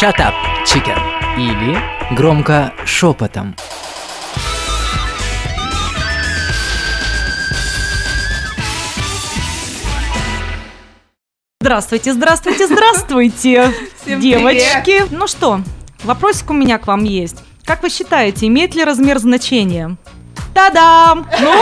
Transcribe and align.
Shut 0.00 0.14
up, 0.20 0.32
chicken. 0.64 0.96
Или 1.36 1.76
громко 2.14 2.72
шепотом. 2.84 3.56
Здравствуйте, 11.60 12.12
здравствуйте, 12.12 12.68
здравствуйте, 12.68 13.72
Всем 14.02 14.20
девочки. 14.20 15.02
Ну 15.10 15.26
что, 15.26 15.62
вопросик 16.04 16.50
у 16.50 16.52
меня 16.52 16.78
к 16.78 16.86
вам 16.86 17.02
есть. 17.02 17.42
Как 17.64 17.82
вы 17.82 17.90
считаете, 17.90 18.46
имеет 18.46 18.76
ли 18.76 18.84
размер 18.84 19.18
значение? 19.18 19.96
Та-дам! 20.54 21.28
Ну, 21.40 21.52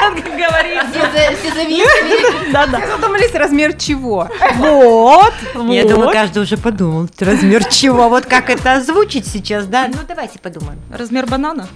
как 0.00 0.24
говорится. 0.24 1.34
Все 1.40 1.54
зависли. 1.54 2.52
Да-да. 2.52 2.86
Задумались, 2.86 3.34
размер 3.34 3.74
чего? 3.74 4.28
Вот, 4.56 5.34
Я 5.68 5.84
думаю, 5.84 6.12
каждый 6.12 6.42
уже 6.42 6.56
подумал, 6.56 7.08
размер 7.18 7.64
чего, 7.64 8.08
вот 8.08 8.26
как 8.26 8.50
это 8.50 8.74
озвучить 8.74 9.26
сейчас, 9.26 9.66
да? 9.66 9.88
Ну, 9.88 9.98
давайте 10.06 10.38
подумаем. 10.38 10.80
Размер 10.92 11.26
банана? 11.26 11.68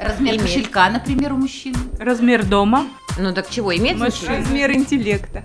Размер 0.00 0.40
кошелька, 0.40 0.88
например, 0.90 1.32
у 1.32 1.36
мужчин. 1.36 1.74
Размер 1.98 2.44
дома. 2.44 2.86
Ну, 3.18 3.32
так 3.34 3.48
чего, 3.50 3.76
имеет 3.76 3.98
значение? 3.98 4.38
Размер 4.38 4.72
интеллекта. 4.72 5.44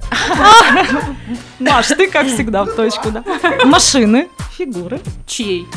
Маш, 1.60 1.88
ты 1.88 2.10
как 2.10 2.28
всегда 2.28 2.64
в 2.64 2.74
точку, 2.74 3.12
да? 3.12 3.24
Машины, 3.66 4.30
фигуры, 4.58 5.00
Чей? 5.26 5.68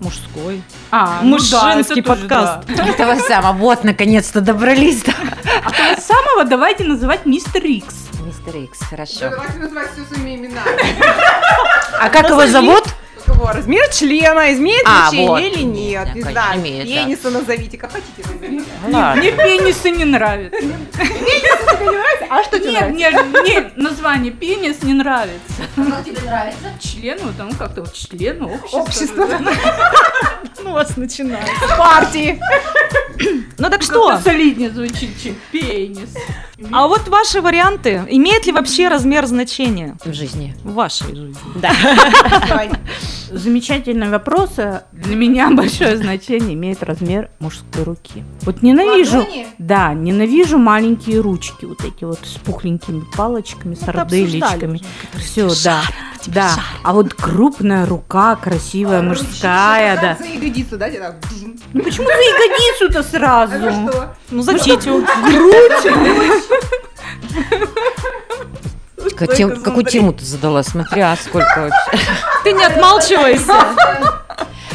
Мужской. 0.00 0.62
А, 0.90 1.20
Мужчинский 1.22 2.02
подкаст. 2.02 2.68
Этого 2.68 3.16
самого, 3.16 3.52
вот, 3.56 3.84
наконец-то 3.84 4.40
добрались, 4.40 5.02
да. 5.02 5.12
А 5.64 5.70
того 5.70 6.00
самого 6.00 6.44
давайте 6.44 6.84
называть 6.84 7.26
мистер 7.26 7.64
Икс. 7.64 7.94
Мистер 8.24 8.56
Икс, 8.56 8.78
хорошо. 8.80 9.30
Давайте 9.30 9.58
называть 9.58 9.88
все 9.92 10.14
своими 10.14 10.36
именами. 10.36 10.80
А 12.00 12.08
как 12.08 12.28
его 12.30 12.46
зовут? 12.46 12.84
Кого? 13.32 13.46
Размер 13.52 13.88
члена 13.92 14.52
имеет 14.54 14.82
А, 14.86 15.08
значение 15.08 15.28
вот. 15.28 15.38
или 15.40 15.62
нет? 15.62 16.08
Да, 16.08 16.14
Не 16.14 16.22
конечно, 16.22 16.32
знаю. 16.32 16.60
имеет, 16.60 16.88
да. 16.88 16.94
Пениса 17.04 17.30
назовите, 17.30 17.78
как 17.78 17.92
хотите 17.92 18.28
назовите. 18.32 18.64
Ладно. 18.84 19.14
Мне 19.16 19.32
пенисы 19.32 19.90
не 19.90 20.04
нравятся. 20.04 20.58
А 22.28 22.42
что 22.44 22.58
тебе 22.58 22.72
Нет, 22.72 23.12
нравится? 23.14 23.24
мне, 23.24 23.60
мне 23.60 23.72
название 23.76 24.32
пенис 24.32 24.82
не 24.82 24.94
нравится. 24.94 25.52
Как 25.76 26.04
тебе 26.04 26.20
нравится? 26.24 26.58
Член, 26.80 27.18
вот 27.22 27.40
он 27.40 27.52
как-то 27.54 27.80
вот 27.82 27.92
член 27.94 28.42
общества. 28.42 28.78
Общество. 28.78 29.28
Ну, 30.62 30.72
вас 30.72 30.94
начинает. 30.98 31.46
Партии. 31.78 32.38
Ну 33.56 33.70
так 33.70 33.80
Что? 33.82 34.12
что? 34.18 34.30
солиднее 34.30 34.70
звучит, 34.70 35.10
чем 35.22 35.34
пенис. 35.50 36.10
А 36.70 36.86
вот 36.86 37.08
ваши 37.08 37.40
варианты. 37.40 38.02
Имеет 38.10 38.44
ли 38.44 38.52
вообще 38.52 38.88
размер 38.88 39.24
значения 39.26 39.96
В 40.04 40.12
жизни. 40.12 40.54
в 40.62 40.74
вашей 40.74 41.06
жизни? 41.16 41.36
Давай. 41.54 42.70
Замечательный 43.32 44.08
вопрос. 44.10 44.58
а 44.58 44.82
Для 44.92 45.14
меня 45.16 45.50
большое 45.50 45.96
значение 45.96 46.54
имеет 46.54 46.82
размер 46.82 47.30
мужской 47.38 47.84
руки. 47.84 48.24
Вот 48.42 48.62
ненавижу, 48.62 49.18
Ладони? 49.18 49.46
да, 49.58 49.94
ненавижу 49.94 50.58
маленькие 50.58 51.20
ручки, 51.20 51.64
вот 51.64 51.84
эти 51.84 52.04
вот 52.04 52.18
с 52.24 52.38
пухленькими 52.38 53.04
палочками, 53.16 53.74
с 53.74 53.82
обсуждали 53.82 54.26
сарделечками. 54.30 54.82
уже, 55.14 55.22
Все, 55.22 55.48
да, 55.64 55.82
да. 56.26 56.50
А 56.82 56.92
вот 56.92 57.14
крупная 57.14 57.86
рука, 57.86 58.36
красивая, 58.36 59.02
мужская, 59.02 60.00
да. 60.00 60.16
За 60.18 60.24
ягодицу, 60.28 60.76
да? 60.76 60.88
Ну 61.72 61.82
почему 61.82 62.06
за 62.06 62.12
ягодицу-то 62.12 62.98
А 63.00 63.02
сразу? 63.02 63.52
за 63.60 63.70
что? 63.72 64.14
Ну, 64.30 64.42
за 64.42 64.58
титю. 64.58 65.04
Какую 69.16 69.36
тем- 69.36 69.62
Какую 69.62 69.84
тему 69.84 70.12
ты 70.12 70.24
задала? 70.24 70.62
Смотри, 70.62 71.00
а 71.00 71.16
сколько 71.16 71.70
вообще? 71.70 72.06
Ты 72.44 72.52
не 72.52 72.64
отмалчивайся. 72.64 73.54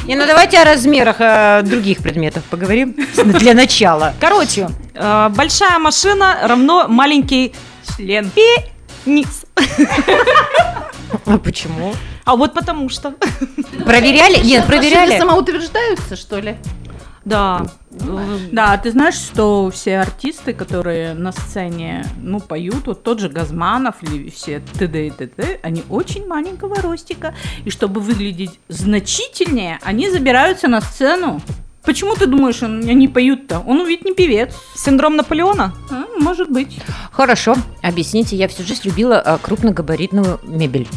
Не, 0.06 0.16
ну 0.16 0.28
давайте 0.28 0.60
о 0.60 0.66
размерах 0.66 1.16
э, 1.20 1.62
других 1.64 2.00
предметов 2.04 2.44
поговорим 2.44 2.96
для 3.16 3.54
начала. 3.56 4.14
Короче, 4.20 4.70
э, 4.94 5.30
большая 5.30 5.80
машина 5.80 6.38
равно 6.44 6.88
маленький 6.88 7.56
Член. 7.96 8.32
низ. 9.06 9.46
А 11.26 11.38
почему? 11.38 11.94
А 12.26 12.36
вот 12.36 12.54
потому 12.54 12.90
что. 12.90 13.14
Проверяли? 13.86 14.44
Нет, 14.44 14.66
проверяли. 14.66 15.18
самоутверждаются, 15.18 16.16
что 16.16 16.40
ли? 16.40 16.58
Да. 17.26 17.66
Да, 18.52 18.78
ты 18.78 18.92
знаешь, 18.92 19.16
что 19.16 19.70
все 19.72 20.00
артисты, 20.00 20.54
которые 20.54 21.14
на 21.14 21.32
сцене, 21.32 22.06
ну, 22.22 22.40
поют, 22.40 22.86
вот 22.88 23.04
тот 23.04 23.20
же 23.20 23.30
Газманов 23.30 23.96
или 24.02 24.30
все 24.30 24.62
т.д. 24.78 25.08
и 25.08 25.10
т.д., 25.10 25.60
они 25.64 25.84
очень 25.90 26.28
маленького 26.28 26.82
ростика, 26.82 27.34
и 27.64 27.70
чтобы 27.70 28.00
выглядеть 28.02 28.60
значительнее, 28.70 29.80
они 29.84 30.10
забираются 30.10 30.68
на 30.68 30.82
сцену. 30.82 31.42
Почему 31.84 32.16
ты 32.16 32.26
думаешь, 32.26 32.64
он- 32.64 32.88
они 32.90 33.08
поют-то? 33.08 33.60
Он 33.60 33.86
ведь 33.88 34.04
не 34.06 34.14
певец. 34.14 34.54
Синдром 34.76 35.16
Наполеона? 35.16 35.74
А, 35.92 36.06
может 36.20 36.50
быть. 36.50 36.80
Хорошо, 37.12 37.56
объясните, 37.84 38.36
я 38.36 38.48
всю 38.48 38.64
жизнь 38.64 38.82
любила 38.86 39.22
э, 39.24 39.38
крупногабаритную 39.42 40.40
мебель. 40.44 40.88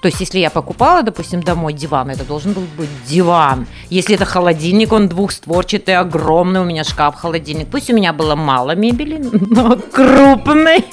То 0.00 0.06
есть, 0.06 0.20
если 0.20 0.38
я 0.38 0.50
покупала, 0.50 1.02
допустим, 1.02 1.42
домой 1.42 1.72
диван, 1.72 2.10
это 2.10 2.24
должен 2.24 2.52
был 2.52 2.62
быть 2.76 2.90
диван. 3.08 3.66
Если 3.90 4.14
это 4.14 4.24
холодильник, 4.24 4.92
он 4.92 5.08
двухстворчатый, 5.08 5.96
огромный, 5.96 6.60
у 6.60 6.64
меня 6.64 6.84
шкаф-холодильник. 6.84 7.68
Пусть 7.68 7.90
у 7.90 7.94
меня 7.94 8.12
было 8.12 8.36
мало 8.36 8.74
мебели, 8.76 9.18
но 9.18 9.76
крупный. 9.76 10.84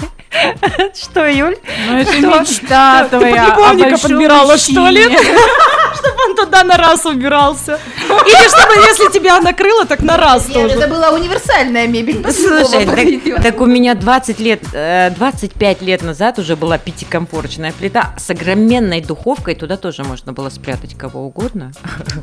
Что, 0.93 1.25
Юль? 1.27 1.57
Ну, 1.87 1.97
это 1.97 2.11
Что? 2.11 2.39
мечта 2.39 3.07
Ты 3.09 3.17
твоя. 3.17 3.45
под 3.45 3.53
о 3.53 3.55
любовника 3.55 3.89
большом 3.89 4.11
подбирала, 4.11 4.57
что 4.57 4.87
ли? 4.89 5.03
Чтобы 5.95 6.23
он 6.29 6.35
туда 6.35 6.63
на 6.63 6.77
раз 6.77 7.05
убирался. 7.05 7.79
Или 8.25 8.47
чтобы, 8.49 8.75
если 8.85 9.11
тебя 9.17 9.39
накрыло, 9.39 9.85
так 9.85 10.01
на 10.01 10.17
раз 10.17 10.47
Нет, 10.49 10.55
тоже. 10.55 10.75
это 10.75 10.87
была 10.87 11.11
универсальная 11.11 11.87
мебель. 11.87 12.23
Слушай, 12.31 12.85
так, 12.85 13.43
так 13.43 13.61
у 13.61 13.65
меня 13.65 13.95
20 13.95 14.39
лет, 14.39 14.61
э, 14.73 15.11
25 15.11 15.81
лет 15.81 16.03
назад 16.03 16.37
уже 16.37 16.55
была 16.55 16.77
пятикомфорочная 16.77 17.71
плита 17.71 18.13
с 18.17 18.29
огроменной 18.29 19.01
духовкой, 19.01 19.55
туда 19.55 19.77
тоже 19.77 20.03
можно 20.03 20.33
было 20.33 20.49
спрятать 20.49 20.95
кого 20.95 21.21
угодно. 21.25 21.71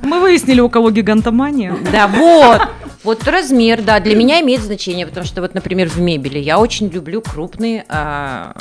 Мы 0.02 0.20
выяснили, 0.20 0.60
у 0.60 0.68
кого 0.68 0.90
гигантомания. 0.90 1.74
Да, 1.90 2.06
вот. 2.08 2.62
Вот 3.04 3.26
размер, 3.26 3.82
да, 3.82 3.98
для 3.98 4.14
меня 4.14 4.40
имеет 4.40 4.62
значение, 4.62 5.06
потому 5.06 5.26
что 5.26 5.40
вот, 5.40 5.54
например, 5.54 5.88
в 5.88 5.98
мебели 5.98 6.38
я 6.38 6.58
очень 6.58 6.88
люблю 6.88 7.20
крупные 7.20 7.84
а, 7.88 8.54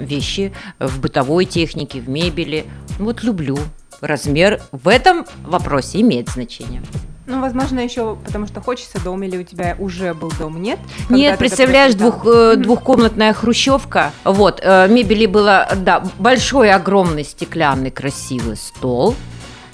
э, 0.00 0.04
вещи 0.04 0.52
в 0.80 1.00
бытовой 1.00 1.44
технике, 1.44 2.00
в 2.00 2.08
мебели. 2.08 2.64
Вот 2.98 3.22
люблю. 3.22 3.56
Размер 4.00 4.60
в 4.72 4.88
этом 4.88 5.24
вопросе 5.44 6.00
имеет 6.00 6.28
значение. 6.28 6.82
Ну, 7.26 7.40
возможно, 7.40 7.80
еще 7.80 8.16
потому 8.16 8.46
что 8.46 8.60
хочется 8.60 9.02
дом, 9.02 9.22
или 9.22 9.38
у 9.38 9.44
тебя 9.44 9.76
уже 9.78 10.12
был 10.12 10.30
дом, 10.38 10.60
нет? 10.60 10.78
Когда 11.08 11.14
Нет, 11.14 11.38
представляешь, 11.38 11.94
двух, 11.94 12.26
э, 12.26 12.56
двухкомнатная 12.56 13.32
хрущевка. 13.32 14.12
Вот, 14.24 14.60
э, 14.62 14.88
мебели 14.88 15.26
было, 15.26 15.68
да, 15.76 16.04
большой, 16.18 16.70
огромный 16.70 17.24
стеклянный 17.24 17.90
красивый 17.90 18.56
стол 18.56 19.14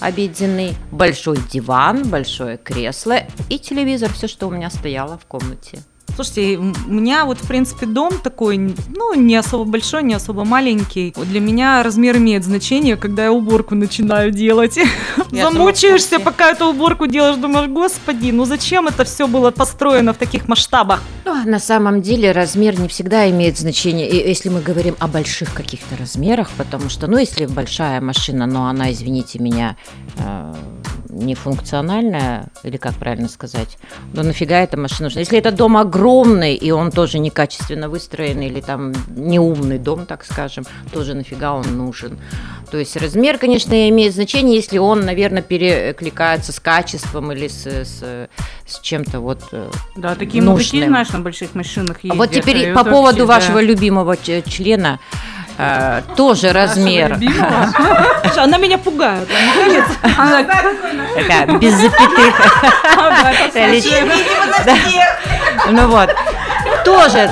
обеденный, 0.00 0.74
большой 0.90 1.38
диван, 1.52 2.08
большое 2.08 2.56
кресло 2.56 3.18
и 3.48 3.58
телевизор, 3.58 4.12
все, 4.12 4.26
что 4.26 4.48
у 4.48 4.50
меня 4.50 4.70
стояло 4.70 5.18
в 5.18 5.26
комнате. 5.26 5.82
Слушайте, 6.14 6.58
у 6.58 6.92
меня 6.92 7.24
вот, 7.24 7.38
в 7.38 7.46
принципе, 7.46 7.86
дом 7.86 8.12
такой, 8.22 8.58
ну, 8.58 9.14
не 9.14 9.36
особо 9.36 9.64
большой, 9.64 10.02
не 10.02 10.14
особо 10.14 10.44
маленький. 10.44 11.14
Для 11.16 11.40
меня 11.40 11.82
размер 11.82 12.16
имеет 12.16 12.44
значение, 12.44 12.96
когда 12.96 13.24
я 13.24 13.32
уборку 13.32 13.74
начинаю 13.74 14.30
делать. 14.30 14.78
Я 15.30 15.50
Замучаешься, 15.50 16.18
пока 16.18 16.50
эту 16.50 16.66
уборку 16.66 17.06
делаешь, 17.06 17.36
думаешь, 17.36 17.68
господи, 17.68 18.32
ну 18.32 18.44
зачем 18.44 18.88
это 18.88 19.04
все 19.04 19.26
было 19.26 19.50
построено 19.50 20.12
в 20.12 20.16
таких 20.16 20.48
масштабах? 20.48 21.00
На 21.44 21.58
самом 21.58 22.02
деле 22.02 22.32
размер 22.32 22.78
не 22.78 22.88
всегда 22.88 23.28
имеет 23.30 23.58
значение, 23.58 24.08
и 24.08 24.28
если 24.28 24.48
мы 24.48 24.60
говорим 24.60 24.96
о 24.98 25.08
больших 25.08 25.54
каких-то 25.54 25.96
размерах, 25.96 26.50
потому 26.56 26.88
что, 26.88 27.06
ну, 27.06 27.18
если 27.18 27.46
большая 27.46 28.00
машина, 28.00 28.46
но 28.46 28.66
она, 28.66 28.92
извините 28.92 29.38
меня, 29.38 29.76
э, 30.18 30.54
нефункциональная, 31.10 32.46
или 32.62 32.76
как 32.76 32.94
правильно 32.94 33.28
сказать, 33.28 33.78
ну 34.12 34.22
нафига 34.22 34.60
эта 34.60 34.76
машина 34.76 35.06
нужна? 35.06 35.20
Если 35.20 35.38
это 35.38 35.50
дом 35.52 35.76
огромный, 35.76 36.54
и 36.54 36.70
он 36.70 36.90
тоже 36.90 37.18
некачественно 37.18 37.88
выстроен, 37.88 38.40
или 38.40 38.60
там 38.60 38.92
неумный 39.08 39.78
дом, 39.78 40.06
так 40.06 40.24
скажем, 40.24 40.64
тоже 40.92 41.14
нафига 41.14 41.54
он 41.54 41.76
нужен? 41.76 42.18
То 42.70 42.78
есть 42.78 42.96
размер, 42.96 43.38
конечно, 43.38 43.88
имеет 43.88 44.14
значение, 44.14 44.56
если 44.56 44.78
он, 44.78 45.04
наверное, 45.04 45.42
перекликается 45.42 46.52
с 46.52 46.60
качеством 46.60 47.32
или 47.32 47.48
с, 47.48 47.66
с- 47.66 48.28
с 48.66 48.80
чем-то 48.80 49.20
вот 49.20 49.42
э, 49.52 49.68
Да, 49.96 50.14
такие 50.14 50.42
мужики, 50.42 50.76
нужным. 50.76 50.90
знаешь, 50.90 51.08
на 51.10 51.18
больших 51.20 51.54
машинах 51.54 51.96
а 52.02 52.06
ездят. 52.06 52.16
вот 52.18 52.30
теперь 52.30 52.72
по 52.72 52.84
поводу 52.84 53.26
вообще, 53.26 53.48
вашего 53.52 53.60
любимого 53.60 54.16
члена. 54.16 55.00
Э, 55.60 56.02
тоже 56.16 56.52
размер. 56.52 57.18
Она 58.36 58.58
меня 58.58 58.78
пугает. 58.78 59.28
Такая, 61.14 61.46
без 61.58 61.74
запятых. 61.74 62.34
Ну 65.70 65.88
вот. 65.88 66.10
Тоже 66.84 67.30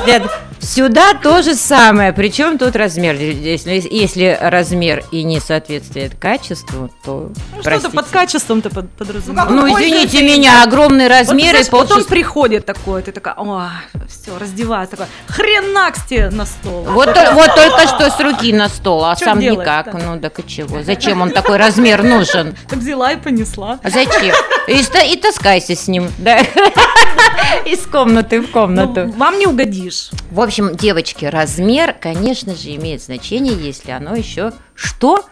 Сюда 0.69 1.15
то 1.15 1.43
же 1.43 1.55
самое. 1.55 2.13
Причем 2.13 2.59
тут 2.59 2.77
размер. 2.77 3.15
Если, 3.17 3.83
если 3.91 4.39
размер 4.41 5.03
и 5.11 5.23
не 5.25 5.41
соответствует 5.41 6.15
качеству, 6.15 6.91
то 7.05 7.31
Ну, 7.31 7.35
что 7.53 7.57
ты 7.57 7.63
простите. 7.63 7.97
под 7.97 8.07
качеством-то 8.09 8.69
под- 8.71 8.91
подразумеваешь? 8.91 9.51
Ну, 9.51 9.63
Какой 9.63 9.83
извините 9.85 10.19
ты- 10.19 10.25
меня, 10.25 10.65
размеры, 10.67 11.25
знаешь, 11.25 11.69
вот 11.71 11.81
он 11.83 11.89
полчаса. 11.89 12.09
приходит 12.11 12.67
такой, 12.67 13.03
ты 13.03 13.13
такая, 13.13 13.35
о, 13.39 13.71
все, 14.09 14.39
раздевается, 14.39 14.97
такой, 14.97 15.11
хренак 15.27 15.95
тебе 16.07 16.29
на 16.31 16.45
стол. 16.45 16.83
Вот, 16.91 17.15
то- 17.15 17.31
вот 17.33 17.55
только 17.55 17.87
что 17.89 18.11
с 18.11 18.21
руки 18.21 18.53
на 18.53 18.69
стол, 18.69 19.05
а 19.07 19.17
сам 19.17 19.41
делать, 19.41 19.61
никак. 19.61 19.93
да? 19.93 19.99
Ну 20.05 20.21
так 20.21 20.39
и 20.39 20.47
чего? 20.47 20.83
Зачем 20.83 21.23
он 21.23 21.31
такой 21.31 21.57
размер 21.57 22.03
нужен? 22.03 22.55
Так 22.69 22.79
взяла 22.81 23.13
и 23.13 23.17
понесла. 23.17 23.79
Зачем? 23.83 24.35
И, 24.69 24.83
и 25.13 25.17
таскайся 25.17 25.75
с 25.75 25.89
ним, 25.89 26.11
да. 26.19 26.41
Из 27.65 27.87
комнаты 27.87 28.41
в 28.41 28.51
комнату. 28.51 29.07
Ну, 29.07 29.13
вам 29.13 29.39
не 29.39 29.47
угодишь. 29.47 30.11
В 30.31 30.41
общем, 30.43 30.77
девочки, 30.77 31.25
размер, 31.25 31.95
конечно 31.95 32.55
же, 32.55 32.75
имеет 32.75 33.03
значение, 33.03 33.55
если 33.55 33.93
оно 33.93 34.15
еще 34.15 34.53
что? 34.75 35.25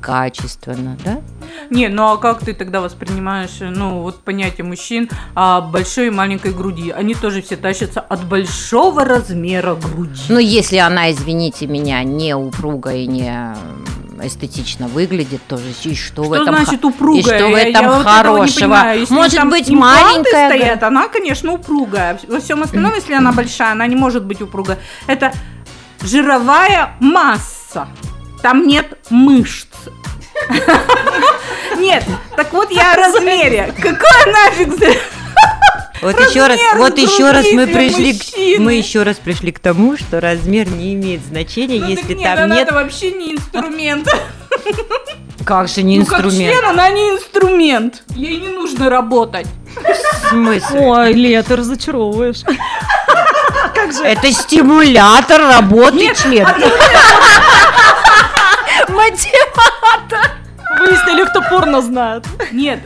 Качественно, 0.00 0.96
да? 1.04 1.20
Не, 1.70 1.88
ну 1.88 2.12
а 2.12 2.16
как 2.18 2.40
ты 2.40 2.54
тогда 2.54 2.80
воспринимаешь, 2.80 3.58
ну, 3.60 4.00
вот 4.02 4.20
понятие 4.22 4.64
мужчин 4.64 5.10
о 5.34 5.60
большой 5.60 6.06
и 6.06 6.10
маленькой 6.10 6.52
груди? 6.52 6.90
Они 6.90 7.14
тоже 7.14 7.42
все 7.42 7.56
тащатся 7.56 8.00
от 8.00 8.24
большого 8.24 9.04
размера 9.04 9.74
груди. 9.74 10.22
Ну, 10.28 10.38
если 10.38 10.76
она, 10.76 11.10
извините 11.10 11.66
меня, 11.66 12.02
не 12.04 12.34
упругая 12.34 12.98
и 12.98 13.06
не 13.06 13.54
эстетично 14.22 14.88
выглядит, 14.88 15.42
тоже 15.46 15.64
и 15.84 15.94
что, 15.94 16.22
в 16.22 16.26
Что 16.26 16.42
этом 16.42 16.54
ха- 16.54 16.64
значит 16.64 16.84
упругая? 16.84 17.20
И 17.20 17.22
что 17.22 17.48
в 17.48 17.50
Я- 17.50 17.58
я 17.60 17.68
этом 17.70 17.86
вот 17.88 17.98
не 17.98 18.04
хорошего? 18.04 18.92
Если 18.94 19.14
Может 19.14 19.36
там 19.36 19.50
быть, 19.50 19.68
маленькая, 19.70 20.48
стоят, 20.48 20.82
она, 20.82 21.08
конечно, 21.08 21.52
упругая. 21.52 22.18
Во 22.28 22.40
всем 22.40 22.62
остальном, 22.62 22.94
если 22.94 23.14
она 23.14 23.32
большая, 23.32 23.72
она 23.72 23.86
не 23.86 23.96
может 23.96 24.24
быть 24.24 24.40
упругая. 24.40 24.78
Это 25.06 25.32
жировая 26.02 26.96
масса. 27.00 27.88
Там 28.42 28.66
нет 28.66 28.86
мышц. 29.10 29.66
Нет, 31.76 32.04
так 32.36 32.52
вот 32.52 32.70
я 32.70 32.92
о 32.92 32.96
размере. 32.96 33.72
Какой 33.76 34.32
нафиг 34.32 34.98
Вот 36.00 36.18
еще 36.20 36.46
раз, 36.46 36.58
Размер 36.60 36.76
вот 36.76 36.98
еще 36.98 37.30
раз 37.32 37.46
мы 37.52 37.66
пришли, 37.66 38.14
к, 38.14 38.60
мы 38.60 38.74
еще 38.74 39.02
раз 39.02 39.16
пришли 39.16 39.50
к 39.50 39.58
тому, 39.58 39.96
что 39.96 40.20
размер 40.20 40.68
не 40.68 40.94
имеет 40.94 41.24
значения, 41.24 41.80
Ну, 41.80 41.88
так 41.88 41.90
если 41.90 42.14
нет, 42.14 42.24
там 42.24 42.44
она 42.44 42.54
нет, 42.54 42.64
это 42.68 42.74
вообще 42.74 43.10
не 43.10 43.32
инструмент. 43.32 44.08
как 45.44 45.68
же 45.68 45.82
не 45.82 45.98
Ну, 45.98 46.06
как 46.06 46.24
инструмент, 46.24 46.54
член, 46.54 46.64
она 46.70 46.88
не 46.90 47.10
инструмент. 47.10 48.02
Ей 48.10 48.38
не 48.38 48.48
нужно 48.48 48.88
работать. 48.90 49.46
в 49.74 50.28
смысле? 50.28 50.80
Ой, 50.80 51.12
Лея, 51.12 51.42
ты 51.42 51.56
разочаровываешь. 51.56 52.42
Как 53.74 53.92
же? 53.92 54.02
Это 54.04 54.30
стимулятор 54.32 55.40
работы 55.40 56.14
члена. 56.14 56.54
Мотиватор. 58.98 60.32
Выяснили, 60.80 61.24
кто 61.28 61.40
порно 61.42 61.80
знает. 61.82 62.24
Нет. 62.50 62.80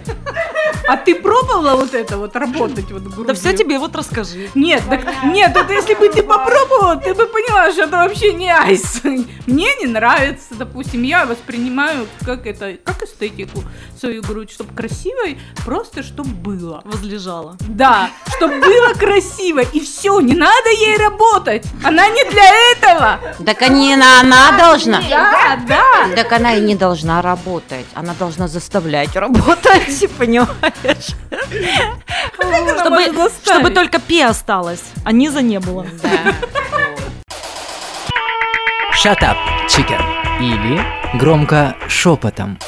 А 0.93 0.99
ты 0.99 1.15
пробовала 1.15 1.75
вот 1.77 1.95
это 1.95 2.19
вот 2.19 2.37
работать 2.37 2.91
вот 2.91 3.03
грудью? 3.05 3.25
Да 3.25 3.33
все 3.33 3.55
тебе 3.55 3.79
вот 3.79 3.97
расскажи. 3.97 4.51
Нет, 4.55 4.83
так, 4.91 5.01
нет, 5.25 5.57
это 5.57 5.73
если 5.73 5.95
бы 5.95 6.11
ты 6.11 6.23
попробовала, 6.23 6.97
ты 6.97 7.15
бы 7.15 7.25
поняла, 7.27 7.73
что 7.73 7.85
это 7.85 7.97
вообще 7.97 8.35
не 8.35 8.51
айс. 8.55 9.01
Мне 9.47 9.75
не 9.81 9.87
нравится, 9.87 10.49
допустим, 10.51 11.03
я 11.03 11.25
воспринимаю 11.25 12.07
как 12.27 12.47
это, 12.47 12.77
как 12.85 13.03
эстетику 13.03 13.65
свою 13.99 14.21
грудь, 14.21 14.51
чтобы 14.51 14.75
красивой, 14.75 15.39
просто 15.65 16.03
чтобы 16.03 16.31
было. 16.31 16.83
Возлежала. 16.85 17.57
Да, 17.61 18.11
чтобы 18.37 18.61
было 18.61 18.93
красиво, 18.93 19.61
и 19.61 19.81
все, 19.81 20.21
не 20.21 20.35
надо 20.35 20.71
ей 20.71 20.99
работать. 20.99 21.65
Она 21.85 22.07
не 22.09 22.25
для 22.31 22.73
этого. 22.73 23.19
Так 23.47 23.67
не 23.71 23.97
на 23.97 24.21
она 24.21 24.59
должна. 24.59 25.01
Да, 25.09 25.59
да. 25.67 26.15
Так 26.17 26.33
она 26.33 26.55
и 26.57 26.61
не 26.61 26.75
должна 26.75 27.23
работать. 27.23 27.87
Она 27.95 28.13
должна 28.19 28.47
заставлять 28.47 29.17
работать, 29.17 30.11
понимаешь? 30.19 30.51
Чтобы, 32.81 33.31
чтобы 33.45 33.71
только 33.71 34.01
пи 34.01 34.21
осталось, 34.21 34.83
а 35.05 35.13
низа 35.13 35.43
не 35.43 35.61
было. 35.61 35.87
Shut 39.03 39.21
up, 39.21 39.37
chicken. 39.69 40.01
Или 40.41 40.81
громко 41.19 41.77
шепотом. 41.89 42.59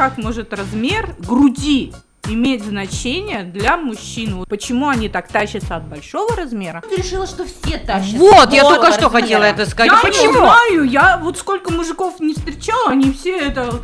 как 0.00 0.16
может 0.16 0.54
размер 0.54 1.14
груди 1.18 1.92
иметь 2.32 2.64
значение 2.64 3.42
для 3.44 3.76
мужчин? 3.76 4.44
Почему 4.48 4.88
они 4.88 5.08
так 5.08 5.28
тащатся 5.28 5.76
от 5.76 5.84
большого 5.88 6.34
размера? 6.36 6.82
Ты 6.88 6.96
решила, 6.96 7.26
что 7.26 7.44
все 7.44 7.78
тащат. 7.78 8.14
Вот, 8.14 8.52
я 8.52 8.62
только 8.64 8.92
что 8.92 9.04
размера. 9.04 9.22
хотела 9.22 9.42
это 9.44 9.66
сказать. 9.66 9.92
я 9.92 9.96
не 10.08 10.16
Почему? 10.16 10.32
знаю, 10.38 10.84
я 10.84 11.18
вот 11.22 11.38
сколько 11.38 11.72
мужиков 11.72 12.20
не 12.20 12.34
встречала, 12.34 12.90
они 12.90 13.12
все 13.12 13.38
это... 13.38 13.80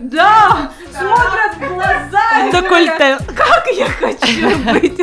Да, 0.00 0.70
смотрят 0.90 1.56
в 1.56 1.74
глаза. 1.74 2.50
Декольте. 2.52 3.18
Как 3.34 3.66
я 3.74 3.86
хочу 3.86 4.58
быть 4.72 5.00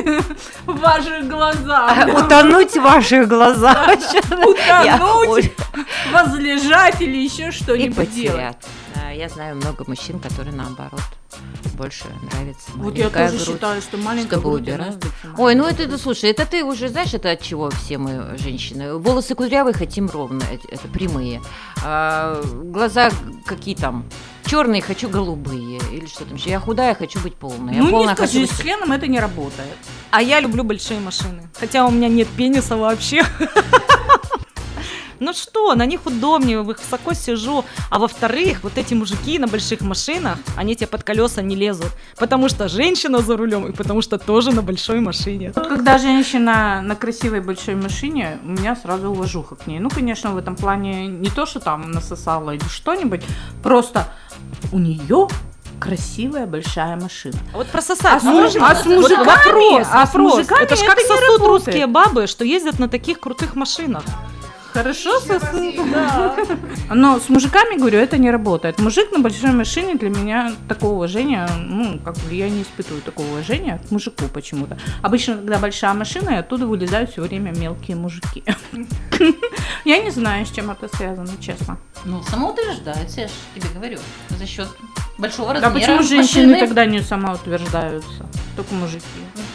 в 0.66 0.80
ваших 0.80 1.28
глазах. 1.28 2.08
Утонуть 2.26 2.72
в 2.74 2.82
ваших 2.82 3.28
глазах. 3.28 3.90
Утонуть, 4.32 5.52
возлежать 6.12 7.02
или 7.02 7.18
еще 7.18 7.52
что-нибудь 7.52 8.12
делать. 8.14 8.38
потерять. 8.58 8.58
Да, 8.96 9.10
Я 9.12 9.30
знаю 9.30 9.56
много 9.56 9.84
мужчин, 9.88 10.20
которые 10.20 10.54
наоборот 10.56 11.02
больше 11.78 12.06
нравится 12.32 12.72
Вот 12.76 12.96
я 12.96 13.10
тоже 13.10 13.38
грудь. 13.38 13.48
считаю, 13.48 13.82
что 13.82 13.98
маленькая 13.98 14.38
чтобы 14.38 14.50
грудь, 14.58 14.62
убирать. 14.62 14.96
Ой, 15.38 15.56
ну 15.56 15.66
это, 15.66 15.84
это, 15.84 15.98
слушай, 15.98 16.30
это 16.30 16.46
ты 16.46 16.64
уже 16.64 16.90
знаешь, 16.90 17.14
это 17.14 17.32
от 17.32 17.42
чего 17.42 17.70
все 17.70 17.98
мы 17.98 18.38
женщины? 18.38 18.96
Волосы 18.98 19.36
кудрявые 19.36 19.74
хотим 19.74 20.10
ровно, 20.10 20.44
это, 20.52 20.88
прямые. 20.88 21.42
А, 21.84 22.42
глаза 22.44 23.10
какие 23.46 23.76
там? 23.76 24.06
Черные 24.46 24.82
хочу 24.82 25.08
голубые. 25.08 25.80
Или 25.92 26.06
что 26.08 26.26
там 26.26 26.36
еще? 26.36 26.50
Я 26.50 26.60
худая, 26.60 26.94
хочу 26.96 27.20
быть 27.20 27.36
полной. 27.36 27.74
Я 27.76 27.80
Ну 27.80 27.86
не 27.86 27.92
полная, 27.92 28.16
скажи, 28.16 28.40
хочу 28.40 28.48
с 28.48 28.58
быть... 28.58 28.62
членом 28.62 28.92
это 28.92 29.08
не 29.08 29.20
работает. 29.20 29.78
А 30.10 30.22
я 30.22 30.40
люблю 30.40 30.64
большие 30.64 31.00
машины. 31.00 31.50
Хотя 31.60 31.86
у 31.86 31.92
меня 31.92 32.10
нет 32.10 32.28
пениса 32.28 32.76
вообще. 32.76 33.24
Ну 35.22 35.34
что, 35.34 35.76
на 35.76 35.86
них 35.86 36.00
удобнее, 36.06 36.62
в 36.64 36.72
их 36.72 36.80
высоко 36.80 37.14
сижу. 37.14 37.64
А 37.92 38.00
во-вторых, 38.00 38.64
вот 38.64 38.78
эти 38.78 38.96
мужики 38.96 39.38
на 39.38 39.48
больших 39.48 39.82
машинах, 39.82 40.40
они 40.58 40.76
тебе 40.76 40.88
под 40.88 41.04
колеса 41.04 41.44
не 41.44 41.56
лезут. 41.56 41.92
Потому 42.18 42.50
что 42.50 42.68
женщина 42.68 43.20
за 43.20 43.38
рулем, 43.38 43.68
и 43.68 43.72
потому 43.72 44.02
что 44.02 44.18
тоже 44.18 44.52
на 44.52 44.64
большой 44.64 45.00
машине. 45.00 45.52
Вот 45.56 45.68
когда 45.68 46.00
женщина 46.00 46.82
на 46.82 46.96
красивой 46.96 47.42
большой 47.42 47.76
машине, 47.76 48.40
у 48.44 48.48
меня 48.50 48.76
сразу 48.76 49.10
уважуха 49.12 49.56
к 49.56 49.68
ней. 49.68 49.80
Ну, 49.80 49.90
конечно, 49.92 50.32
в 50.32 50.38
этом 50.38 50.56
плане 50.56 51.06
не 51.06 51.30
то, 51.30 51.46
что 51.46 51.60
там 51.60 51.92
насосала 51.92 52.52
или 52.56 52.68
что-нибудь, 52.68 53.22
просто 53.62 54.08
у 54.72 54.80
нее 54.80 55.28
красивая 55.80 56.48
большая 56.48 56.96
машина. 56.96 57.38
А 57.54 57.58
вот 57.58 57.68
прососать 57.68 58.16
А 58.16 58.20
с 58.20 58.24
можно? 58.24 58.68
а 58.68 58.76
с 58.76 58.86
Вот 58.86 58.96
мужиками- 58.96 59.26
вопрос, 59.26 59.88
а 59.92 60.08
с 60.08 60.14
мужиками 60.16 60.64
это 60.64 60.76
ж 60.76 60.80
это 60.80 60.96
как 60.96 61.00
сосут 61.00 61.42
русские 61.42 61.86
бабы, 61.86 62.26
что 62.26 62.44
ездят 62.44 62.80
на 62.80 62.88
таких 62.90 63.20
крутых 63.20 63.56
машинах. 63.56 64.04
Хорошо 64.74 65.20
сосут? 65.20 65.76
Но 66.90 67.20
с 67.20 67.30
мужиками, 67.30 67.78
говорю, 67.78 68.00
это 68.00 68.18
не 68.18 68.32
работает. 68.32 68.80
Мужик 68.80 69.12
на 69.12 69.20
большой 69.20 69.52
машине 69.52 69.96
для 69.96 70.10
меня 70.10 70.54
такого 70.68 70.94
уважения, 70.94 71.48
ну, 71.58 72.00
как 72.00 72.16
бы 72.18 72.34
я 72.34 72.50
не 72.50 72.62
испытываю 72.62 73.02
такого 73.02 73.28
уважения 73.28 73.82
к 73.88 73.92
мужику 73.92 74.26
почему-то. 74.34 74.78
Обычно, 75.02 75.36
когда 75.36 75.60
большая 75.60 75.94
машина, 75.94 76.32
и 76.32 76.36
оттуда 76.36 76.68
вылезают 76.68 77.12
все 77.12 77.22
время 77.22 77.52
мелкие 77.52 77.98
мужики. 77.98 78.44
Я 79.86 79.98
не 80.02 80.12
знаю, 80.12 80.46
с 80.46 80.52
чем 80.52 80.70
это 80.70 80.88
связано, 80.96 81.32
честно. 81.40 81.78
Ну, 82.06 82.22
самоутверждается, 82.24 83.22
я 83.22 83.28
же 83.28 83.34
тебе 83.56 83.70
говорю. 83.74 83.98
За 84.30 84.46
счет 84.46 84.68
большого 85.22 85.52
А 85.52 85.54
размера 85.54 85.72
почему 85.74 86.04
женщины 86.04 86.48
машины. 86.48 86.60
тогда 86.60 86.86
не 86.86 87.02
самоутверждаются? 87.02 88.26
Только 88.56 88.74
мужики. 88.74 89.02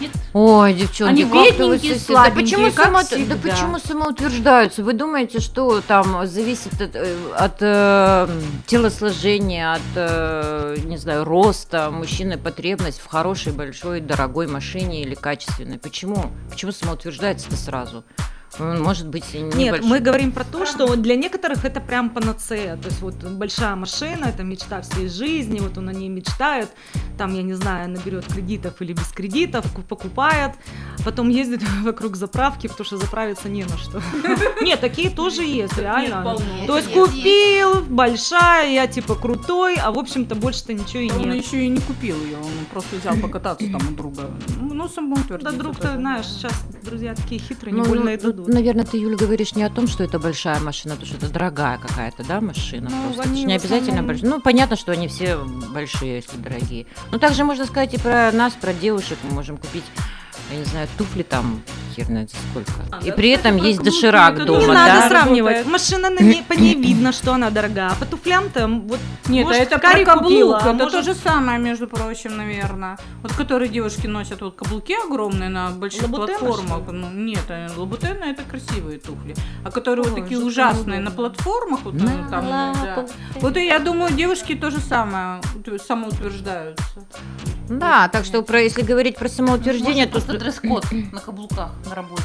Нет. 0.00 0.10
Ой, 0.32 0.72
девчонки, 0.74 1.10
Они 1.10 1.24
как 1.24 1.32
вы 1.32 1.44
бедненькие, 1.50 1.94
да 2.08 2.30
почему, 2.30 2.70
само- 2.70 3.02
да 3.28 3.36
почему 3.36 3.78
самоутверждаются? 3.78 4.82
Вы 4.82 4.92
думаете, 4.94 5.40
что 5.40 5.80
там 5.80 6.26
зависит 6.26 6.80
от, 6.80 6.94
э, 6.94 7.16
от, 7.36 7.56
э, 7.60 8.28
телосложения, 8.66 9.74
от, 9.74 9.80
э, 9.96 10.76
не 10.84 10.96
знаю, 10.96 11.24
роста 11.24 11.90
мужчины 11.90 12.38
потребность 12.38 13.00
в 13.00 13.06
хорошей, 13.06 13.52
большой, 13.52 14.00
дорогой 14.00 14.46
машине 14.46 15.02
или 15.02 15.14
качественной? 15.14 15.78
Почему? 15.78 16.30
Почему 16.50 16.72
самоутверждается-то 16.72 17.56
сразу? 17.56 18.04
Он 18.58 18.82
может 18.82 19.08
быть 19.08 19.24
и 19.34 19.38
Нет, 19.38 19.82
мы 19.84 20.00
говорим 20.00 20.32
про 20.32 20.44
то, 20.44 20.66
что 20.66 20.96
для 20.96 21.16
некоторых 21.16 21.64
это 21.64 21.80
прям 21.80 22.10
панацея. 22.10 22.76
То 22.76 22.88
есть 22.88 23.00
вот 23.00 23.14
большая 23.14 23.76
машина, 23.76 24.26
это 24.26 24.42
мечта 24.42 24.80
всей 24.80 25.08
жизни, 25.08 25.60
вот 25.60 25.78
он 25.78 25.88
о 25.88 25.92
ней 25.92 26.08
мечтает, 26.08 26.68
там, 27.18 27.34
я 27.34 27.42
не 27.42 27.54
знаю, 27.54 27.90
наберет 27.90 28.26
кредитов 28.26 28.80
или 28.80 28.92
без 28.92 29.08
кредитов, 29.08 29.70
ку- 29.72 29.82
покупает, 29.82 30.52
потом 31.04 31.28
ездит 31.28 31.62
вокруг 31.82 32.16
заправки, 32.16 32.66
потому 32.66 32.84
что 32.84 32.96
заправиться 32.96 33.48
не 33.48 33.64
на 33.64 33.76
что. 33.76 34.02
Нет, 34.62 34.80
такие 34.80 35.10
тоже 35.10 35.42
есть, 35.42 35.76
реально. 35.78 36.36
То 36.66 36.76
есть 36.76 36.92
купил, 36.92 37.82
большая, 37.82 38.72
я 38.72 38.86
типа 38.86 39.14
крутой, 39.14 39.76
а 39.76 39.90
в 39.92 39.98
общем-то 39.98 40.34
больше-то 40.34 40.72
ничего 40.72 41.02
и 41.02 41.10
Он 41.10 41.30
нет. 41.30 41.44
еще 41.44 41.64
и 41.64 41.68
не 41.68 41.80
купил 41.80 42.16
ее, 42.16 42.36
он 42.36 42.66
просто 42.72 42.96
взял 42.96 43.16
покататься 43.16 43.66
там 43.70 43.88
у 43.88 43.96
друга. 43.96 44.30
Ну, 44.60 44.88
самоутвердиться. 44.88 45.52
Да 45.52 45.58
друг-то, 45.58 45.94
знаешь, 45.94 46.26
сейчас 46.26 46.52
друзья 46.82 47.14
такие 47.14 47.40
хитрые, 47.40 47.74
не 47.74 47.80
Ну, 47.80 47.86
больно 47.86 48.04
ну, 48.04 48.10
и 48.10 48.16
дадут. 48.16 48.45
Наверное, 48.46 48.84
ты, 48.84 48.98
Юля, 48.98 49.16
говоришь 49.16 49.54
не 49.54 49.62
о 49.62 49.70
том, 49.70 49.86
что 49.88 50.04
это 50.04 50.18
большая 50.18 50.58
машина, 50.60 50.96
то, 50.96 51.06
что 51.06 51.16
это 51.16 51.28
дорогая 51.28 51.78
какая-то, 51.78 52.24
да, 52.24 52.40
машина. 52.40 52.88
Ну, 52.90 53.12
просто. 53.12 53.22
Они 53.30 53.44
не 53.44 53.54
обязательно 53.54 54.00
основном- 54.00 54.06
большая. 54.06 54.30
Ну, 54.30 54.40
понятно, 54.40 54.76
что 54.76 54.92
они 54.92 55.08
все 55.08 55.38
большие, 55.72 56.16
если 56.16 56.36
дорогие. 56.36 56.86
Но 57.10 57.18
также 57.18 57.44
можно 57.44 57.66
сказать 57.66 57.94
и 57.94 57.98
про 57.98 58.30
нас, 58.32 58.52
про 58.54 58.72
девушек. 58.72 59.18
Мы 59.22 59.34
можем 59.34 59.56
купить, 59.56 59.84
я 60.50 60.58
не 60.58 60.64
знаю, 60.64 60.88
туфли 60.98 61.22
там, 61.22 61.62
хер 61.96 62.06
знает 62.06 62.30
сколько. 62.50 62.72
А, 62.92 63.00
и 63.02 63.10
да, 63.10 63.16
при 63.16 63.30
этом 63.30 63.56
есть 63.56 63.82
доширак 63.82 64.36
дома, 64.44 64.48
не 64.48 64.54
тоже 64.66 64.66
надо 64.72 65.00
да? 65.00 65.08
сравнивать. 65.08 65.56
Работает. 65.56 65.72
Машина 65.72 66.10
на 66.10 66.20
ней, 66.20 66.42
по 66.46 66.52
ней 66.52 66.74
видно, 66.74 67.12
что 67.12 67.32
она 67.32 67.50
дорогая. 67.50 67.90
А 67.90 67.94
по 67.94 68.04
туфлям-то 68.04 68.68
вот 68.68 68.98
Нет, 69.28 69.46
может, 69.46 69.60
а 69.60 69.64
это 69.64 69.78
про 69.78 70.04
каблук, 70.04 70.24
купила, 70.24 70.58
а 70.58 70.60
это 70.60 70.72
может- 70.72 70.92
то 70.92 71.02
же 71.02 71.14
самое, 71.14 71.58
между 71.58 71.88
прочим, 71.88 72.36
наверное. 72.36 72.98
Вот 73.22 73.32
которые 73.32 73.68
девушки 73.68 74.06
носят 74.06 74.40
вот 74.42 74.54
каблуки 74.56 74.94
огромные 75.06 75.48
на 75.48 75.70
больших 75.70 76.02
Лабутены, 76.02 76.38
платформах. 76.38 76.92
Ну, 76.92 77.10
нет, 77.12 77.44
э, 77.48 77.68
лабутены 77.76 78.24
это 78.24 78.42
красивые 78.42 78.98
туфли. 78.98 79.34
А 79.64 79.70
которые 79.70 80.04
вот 80.04 80.14
Ой, 80.14 80.22
такие 80.22 80.36
жутко 80.40 80.48
ужасные 80.48 81.00
на 81.00 81.10
платформах, 81.10 81.80
вот, 81.84 81.94
На 81.94 82.28
там, 82.30 82.46
да. 82.48 83.06
Вот 83.40 83.56
и 83.56 83.66
я 83.66 83.78
думаю, 83.78 84.12
девушки 84.12 84.54
то 84.54 84.70
же 84.70 84.78
самое 84.78 85.40
утвер- 85.54 85.80
самоутверждаются. 85.80 86.84
Да, 87.68 88.08
так 88.08 88.24
что 88.24 88.42
про, 88.42 88.60
если 88.62 88.82
говорить 88.82 89.16
про 89.16 89.28
самоутверждение, 89.28 90.06
Может, 90.06 90.10
то 90.12 90.20
просто 90.20 90.38
дресс-код 90.38 90.84
на 91.12 91.20
каблуках 91.20 91.70
на 91.86 91.94
работе. 91.94 92.22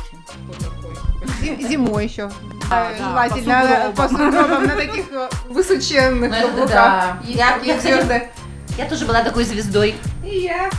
Зим- 1.42 1.62
Зимой 1.68 2.06
еще. 2.06 2.32
Да, 2.70 2.92
Желательно 2.98 3.92
по 3.96 4.04
по 4.04 4.10
сугробам 4.10 4.64
на 4.66 4.76
таких 4.76 5.12
э, 5.12 5.30
высоченных 5.50 6.32
Ну, 6.32 6.48
каблуках. 6.48 7.18
Я, 7.26 7.58
я, 7.64 7.78
кстати, 7.78 7.94
звезды. 7.96 8.30
я 8.78 8.86
тоже 8.86 9.06
была 9.06 9.24
такой 9.24 9.44
звездой. 9.44 9.96
И 10.26 10.40
я. 10.40 10.70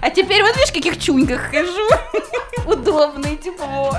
А 0.00 0.10
теперь 0.10 0.42
вот 0.42 0.54
видишь, 0.56 0.70
в 0.70 0.74
каких 0.74 1.00
чуньках 1.00 1.40
хожу. 1.50 1.88
Удобно 2.66 3.26
и 3.26 3.36
тепло. 3.36 3.94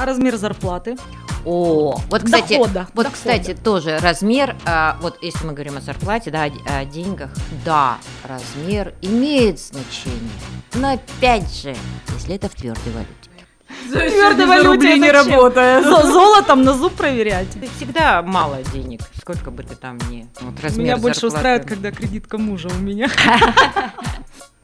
А 0.00 0.06
размер 0.06 0.36
зарплаты? 0.38 0.96
О, 1.44 1.98
вот, 2.10 2.22
кстати, 2.22 2.52
Дохода, 2.54 2.86
вот, 2.94 3.04
дохода. 3.04 3.10
кстати, 3.12 3.54
тоже 3.54 3.98
размер, 3.98 4.56
а, 4.64 4.96
вот 5.02 5.22
если 5.22 5.46
мы 5.46 5.52
говорим 5.52 5.76
о 5.76 5.80
зарплате, 5.82 6.30
да, 6.30 6.44
о, 6.44 6.50
о 6.80 6.84
деньгах, 6.86 7.30
да, 7.66 7.98
размер 8.24 8.94
имеет 9.02 9.58
значение. 9.58 10.30
Но 10.74 10.92
опять 10.94 11.50
же, 11.54 11.74
если 12.14 12.34
это 12.36 12.48
в 12.48 12.54
твердой 12.54 12.92
валюте. 12.92 14.10
Твердой 14.10 14.46
за 14.46 14.46
валюте 14.46 14.98
не 14.98 15.10
работает. 15.10 15.84
Зо- 15.84 16.02
Золотом 16.12 16.62
на 16.62 16.72
зуб 16.74 16.94
проверять. 16.94 17.48
Ты 17.52 17.68
всегда 17.76 18.22
мало 18.22 18.58
денег, 18.72 19.00
сколько 19.20 19.50
бы 19.50 19.62
ты 19.62 19.74
там 19.76 19.98
ни... 20.10 20.26
Вот 20.40 20.60
размер 20.62 20.84
Меня 20.84 20.96
больше 20.96 21.20
зарплаты. 21.30 21.36
устраивает, 21.36 21.68
когда 21.68 21.90
кредитка 21.90 22.36
мужа 22.38 22.68
у 22.68 22.78
меня. 22.80 23.08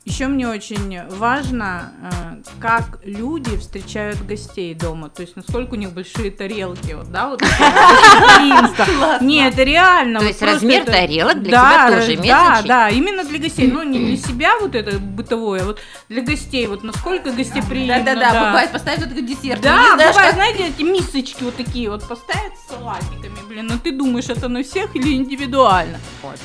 Еще 0.07 0.29
мне 0.29 0.47
очень 0.49 1.01
важно, 1.09 1.93
э, 2.01 2.37
как 2.61 3.01
люди 3.03 3.57
встречают 3.57 4.25
гостей 4.25 4.73
дома. 4.73 5.09
То 5.09 5.23
есть, 5.23 5.35
насколько 5.35 5.75
у 5.75 5.77
них 5.77 5.91
большие 5.91 6.31
тарелки. 6.31 6.93
Вот, 6.93 7.11
да, 7.11 7.31
вот 7.31 7.43
Нет, 9.21 9.55
это 9.55 9.65
реально. 9.65 10.21
То 10.21 10.27
есть 10.27 10.41
размер 10.43 10.85
тарелок 10.85 11.43
для 11.43 11.59
тебя 11.59 11.91
тоже 11.91 12.15
имеет 12.15 12.29
Да, 12.29 12.63
да, 12.65 12.89
именно 12.89 13.25
для 13.25 13.41
гостей. 13.41 13.69
Ну, 13.69 13.83
не 13.83 13.99
для 13.99 14.17
себя 14.17 14.57
вот 14.61 14.77
это 14.77 15.01
бытовое, 15.01 15.65
вот 15.65 15.81
для 16.09 16.23
гостей. 16.23 16.69
Вот 16.69 16.85
насколько 16.85 17.33
гостеприимно. 17.33 17.99
Да-да-да, 17.99 18.47
бывает, 18.47 18.71
поставить 18.71 19.01
вот 19.01 19.09
такой 19.09 19.23
десерт. 19.23 19.61
Да, 19.61 19.97
не 19.97 20.07
бывает, 20.13 20.35
знаете, 20.35 20.69
эти 20.69 20.83
мисочки 20.83 21.43
вот 21.43 21.57
такие 21.57 21.91
вот 21.91 22.07
поставят 22.07 22.53
с 22.65 22.69
салатиками, 22.73 23.39
блин, 23.49 23.67
ну 23.67 23.79
ты 23.83 23.91
думаешь, 23.91 24.29
это 24.29 24.47
на 24.47 24.63
всех 24.63 24.95
или 24.95 25.15
индивидуально? 25.15 25.99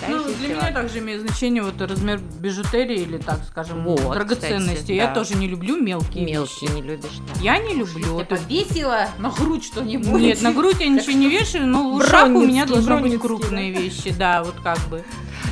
Ну, 0.09 0.23
для 0.33 0.47
меня 0.47 0.71
также 0.71 0.97
имеет 0.97 1.21
значение 1.21 1.61
вот 1.61 1.79
размер 1.79 2.19
бижутерии 2.39 3.01
или, 3.01 3.17
так 3.17 3.50
скажем, 3.51 3.83
Вот, 3.83 4.13
драгоценности. 4.13 4.75
кстати, 4.75 4.91
Я 4.93 5.07
да. 5.07 5.13
тоже 5.13 5.35
не 5.35 5.47
люблю 5.47 5.75
мелкие 5.75 6.25
Мелкие 6.25 6.69
вещи. 6.69 6.73
не 6.73 6.81
любишь, 6.81 7.11
да. 7.27 7.41
Я 7.41 7.57
не 7.57 7.73
люблю. 7.75 8.17
Я 8.17 8.23
это- 8.23 8.37
повесила 8.37 9.07
на 9.19 9.29
грудь 9.29 9.65
что-нибудь. 9.65 10.21
Нет, 10.21 10.41
на 10.41 10.53
грудь 10.53 10.77
я 10.79 10.87
ничего 10.87 11.11
не 11.11 11.27
вешаю, 11.29 11.67
но 11.67 11.91
в 11.91 11.95
ушах 11.95 12.27
у 12.27 12.41
меня 12.45 12.65
должны 12.65 12.97
быть 12.97 13.19
крупные 13.19 13.71
вещи, 13.71 14.13
да, 14.17 14.43
вот 14.43 14.55
как 14.63 14.79
бы. 14.89 15.03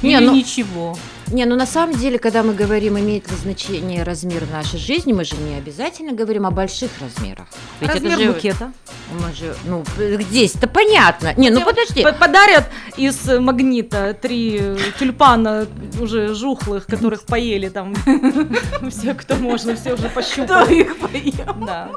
Не, 0.01 0.13
Или 0.17 0.25
ну- 0.25 0.35
ничего. 0.35 0.97
Не, 1.31 1.45
ну 1.45 1.55
на 1.55 1.65
самом 1.65 1.95
деле, 1.95 2.17
когда 2.19 2.41
мы 2.43 2.53
говорим, 2.53 2.97
имеет 2.97 3.29
ли 3.29 3.37
значение 3.37 4.03
размер 4.03 4.43
нашей 4.51 4.79
жизни, 4.79 5.13
мы 5.13 5.23
же 5.25 5.35
не 5.37 5.55
обязательно 5.55 6.13
говорим 6.13 6.45
о 6.45 6.51
больших 6.51 6.89
размерах. 7.01 7.47
Ведь 7.81 7.89
это 7.91 7.99
Размер 8.03 8.19
же- 8.19 8.31
букета. 8.33 8.71
Мы 9.11 9.33
же, 9.33 9.55
ну, 9.65 9.83
здесь-то 9.97 10.67
понятно. 10.67 11.33
Не, 11.35 11.49
ну 11.49 11.61
подожди. 11.61 12.03
П- 12.03 12.13
Подарят 12.13 12.65
из 12.97 13.25
магнита 13.27 14.13
три 14.13 14.57
э, 14.59 14.77
тюльпана 14.99 15.65
уже 15.99 16.33
жухлых, 16.35 16.85
которых 16.85 17.23
поели 17.25 17.69
там 17.69 17.95
все, 18.89 19.13
кто 19.15 19.35
можно, 19.35 19.75
все 19.75 19.93
уже 19.93 20.03
Кто 20.09 20.15
пощупали. 20.15 20.81
их 20.81 20.97
поел? 20.97 21.55
Да. 21.65 21.89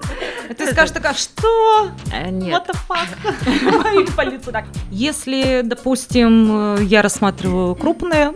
Ты 0.56 0.70
скажешь 0.72 0.92
такая, 0.92 1.14
что? 1.14 1.90
Э, 2.12 2.30
Нет. 2.30 2.54
What 2.54 2.66
the 2.68 2.76
fuck? 2.88 4.02
И 4.02 4.10
по 4.12 4.22
лицу 4.22 4.50
так. 4.52 4.64
Если, 4.90 5.60
допустим, 5.64 6.76
э, 6.76 6.84
я 6.84 7.02
рассматриваю 7.02 7.74
крупные 7.74 8.32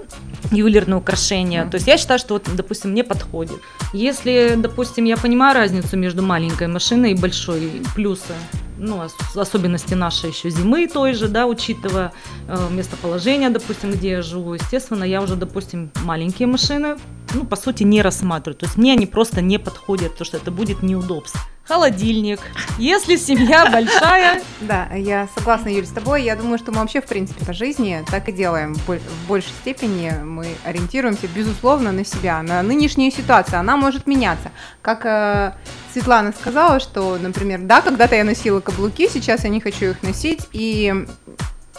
ювелирные 0.51 0.97
украшения, 0.99 1.65
то 1.71 1.77
есть 1.77 1.87
я 1.87 1.97
считаю, 1.99 2.19
что 2.19 2.35
вот, 2.35 2.45
допустим, 2.55 2.91
мне 2.91 3.05
подходит. 3.05 3.57
Если, 3.93 4.55
допустим, 4.57 5.05
я 5.05 5.17
понимаю 5.17 5.55
разницу 5.55 5.97
между 5.97 6.23
маленькой 6.23 6.69
машиной 6.69 7.13
и 7.13 7.15
большой, 7.15 7.83
плюсы, 7.95 8.33
ну, 8.79 8.99
ос- 8.99 9.37
особенности 9.37 9.95
нашей 9.95 10.31
еще 10.31 10.51
зимы 10.51 10.87
той 10.87 11.15
же, 11.15 11.29
да, 11.29 11.47
учитывая 11.47 12.13
э, 12.49 12.57
местоположение, 12.71 13.51
допустим, 13.51 13.91
где 13.93 14.11
я 14.11 14.23
живу, 14.23 14.55
естественно, 14.55 15.05
я 15.05 15.23
уже, 15.23 15.37
допустим, 15.37 15.91
маленькие 16.05 16.47
машины, 16.49 16.97
ну, 17.35 17.45
по 17.45 17.57
сути, 17.57 17.83
не 17.83 18.03
рассматриваю. 18.03 18.57
То 18.57 18.67
есть 18.67 18.77
мне 18.77 18.93
они 18.93 19.07
просто 19.07 19.41
не 19.41 19.59
подходят, 19.59 20.13
потому 20.13 20.27
что 20.27 20.37
это 20.37 20.51
будет 20.51 20.83
неудобство. 20.83 21.41
Холодильник. 21.65 22.39
Если 22.79 23.17
семья 23.17 23.69
большая, 23.69 24.41
Да, 24.61 24.87
я 24.95 25.29
согласна, 25.35 25.69
Юль, 25.69 25.85
с 25.85 25.91
тобой. 25.91 26.23
Я 26.23 26.37
думаю, 26.37 26.59
что 26.59 26.71
мы 26.71 26.79
вообще, 26.79 27.01
в 27.01 27.07
принципе, 27.07 27.45
по 27.45 27.53
жизни 27.53 28.05
так 28.09 28.29
и 28.29 28.33
делаем. 28.33 28.75
В 28.75 29.01
большей 29.27 29.51
степени 29.63 30.13
мы 30.23 30.47
ориентируемся, 30.65 31.27
безусловно, 31.27 31.91
на 31.91 32.05
себя, 32.05 32.41
на 32.43 32.63
нынешнюю 32.63 33.11
ситуацию. 33.11 33.59
Она 33.59 33.77
может 33.77 34.07
меняться. 34.07 34.53
Как 34.81 35.05
э, 35.05 35.55
Светлана 35.93 36.33
сказала, 36.39 36.79
что, 36.79 37.19
например, 37.21 37.61
да, 37.63 37.81
когда-то 37.81 38.15
я 38.15 38.23
носила 38.23 38.61
каблуки, 38.61 39.09
сейчас 39.09 39.43
я 39.43 39.51
не 39.51 39.61
хочу 39.61 39.87
их 39.87 40.03
носить, 40.05 40.47
и 40.53 40.95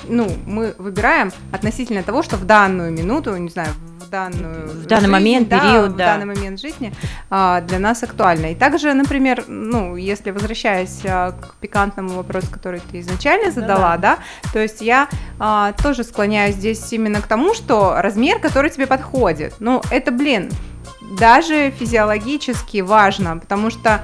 ну, 0.03 0.29
мы 0.45 0.75
выбираем 0.77 1.31
относительно 1.51 2.03
того, 2.03 2.23
что 2.23 2.35
в 2.35 2.45
данную 2.45 2.91
минуту, 2.91 3.35
не 3.37 3.49
знаю, 3.49 3.69
в 4.07 4.09
данную 4.09 4.67
В 4.69 4.85
данный 4.85 5.09
момент, 5.09 5.49
да, 5.49 5.59
период, 5.59 5.91
в 5.91 5.95
да. 5.95 6.13
данный 6.13 6.25
момент 6.25 6.59
жизни 6.59 6.93
а, 7.29 7.61
для 7.61 7.79
нас 7.79 8.03
актуально. 8.03 8.51
И 8.51 8.55
также, 8.55 8.93
например, 8.93 9.43
ну, 9.47 9.95
если 9.95 10.31
возвращаясь 10.31 11.01
а, 11.05 11.33
к 11.33 11.55
пикантному 11.55 12.09
вопросу, 12.15 12.47
который 12.51 12.81
ты 12.91 13.01
изначально 13.01 13.51
задала, 13.51 13.97
да, 13.97 14.19
то 14.53 14.59
есть 14.59 14.81
я 14.81 15.09
а, 15.39 15.73
тоже 15.73 16.03
склоняюсь 16.03 16.55
здесь 16.55 16.91
именно 16.93 17.21
к 17.21 17.27
тому, 17.27 17.53
что 17.53 17.95
размер, 17.97 18.39
который 18.39 18.69
тебе 18.69 18.87
подходит, 18.87 19.55
ну, 19.59 19.81
это, 19.91 20.11
блин, 20.11 20.49
даже 21.19 21.71
физиологически 21.71 22.81
важно, 22.81 23.37
потому 23.37 23.69
что 23.69 24.03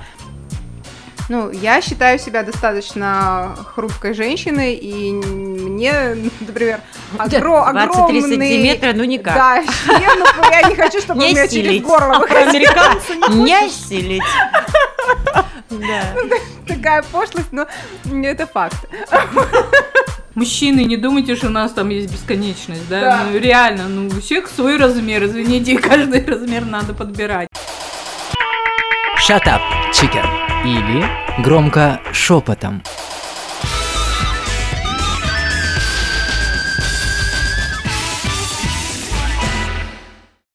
ну, 1.29 1.51
я 1.51 1.81
считаю 1.81 2.19
себя 2.19 2.43
достаточно 2.43 3.55
хрупкой 3.73 4.13
женщиной, 4.13 4.75
и 4.75 5.11
мне, 5.11 6.15
например, 6.41 6.81
огро- 7.17 7.71
23 7.71 7.79
огромный... 7.79 8.21
сантиметра, 8.21 8.93
ну 8.93 9.03
никак. 9.03 9.35
Да, 9.35 9.63
член, 9.85 10.19
но 10.19 10.49
я 10.49 10.69
не 10.69 10.75
хочу, 10.75 10.99
чтобы 10.99 11.21
у 11.21 11.27
меня 11.27 11.47
через 11.47 11.81
горло 11.81 12.19
выходил. 12.19 12.49
американцы 12.49 13.13
Не 13.33 13.65
осилить. 13.65 14.23
Да. 15.69 16.03
Такая 16.67 17.03
пошлость, 17.03 17.51
но 17.51 17.67
это 18.05 18.45
факт. 18.45 18.75
Мужчины, 20.35 20.83
не 20.83 20.97
думайте, 20.97 21.35
что 21.35 21.47
у 21.47 21.51
нас 21.51 21.71
там 21.73 21.89
есть 21.89 22.11
бесконечность, 22.11 22.89
да? 22.89 23.01
Да. 23.01 23.25
Ну, 23.31 23.37
реально, 23.37 23.87
ну, 23.87 24.07
у 24.07 24.19
всех 24.19 24.47
свой 24.47 24.77
размер, 24.77 25.25
извините, 25.25 25.73
и 25.73 25.77
каждый 25.89 26.25
размер 26.25 26.65
надо 26.65 26.93
подбирать. 26.93 27.47
Shut 29.25 29.47
up, 29.47 29.61
chicken. 29.93 30.25
Или 30.65 31.05
громко 31.41 31.99
шепотом. 32.11 32.83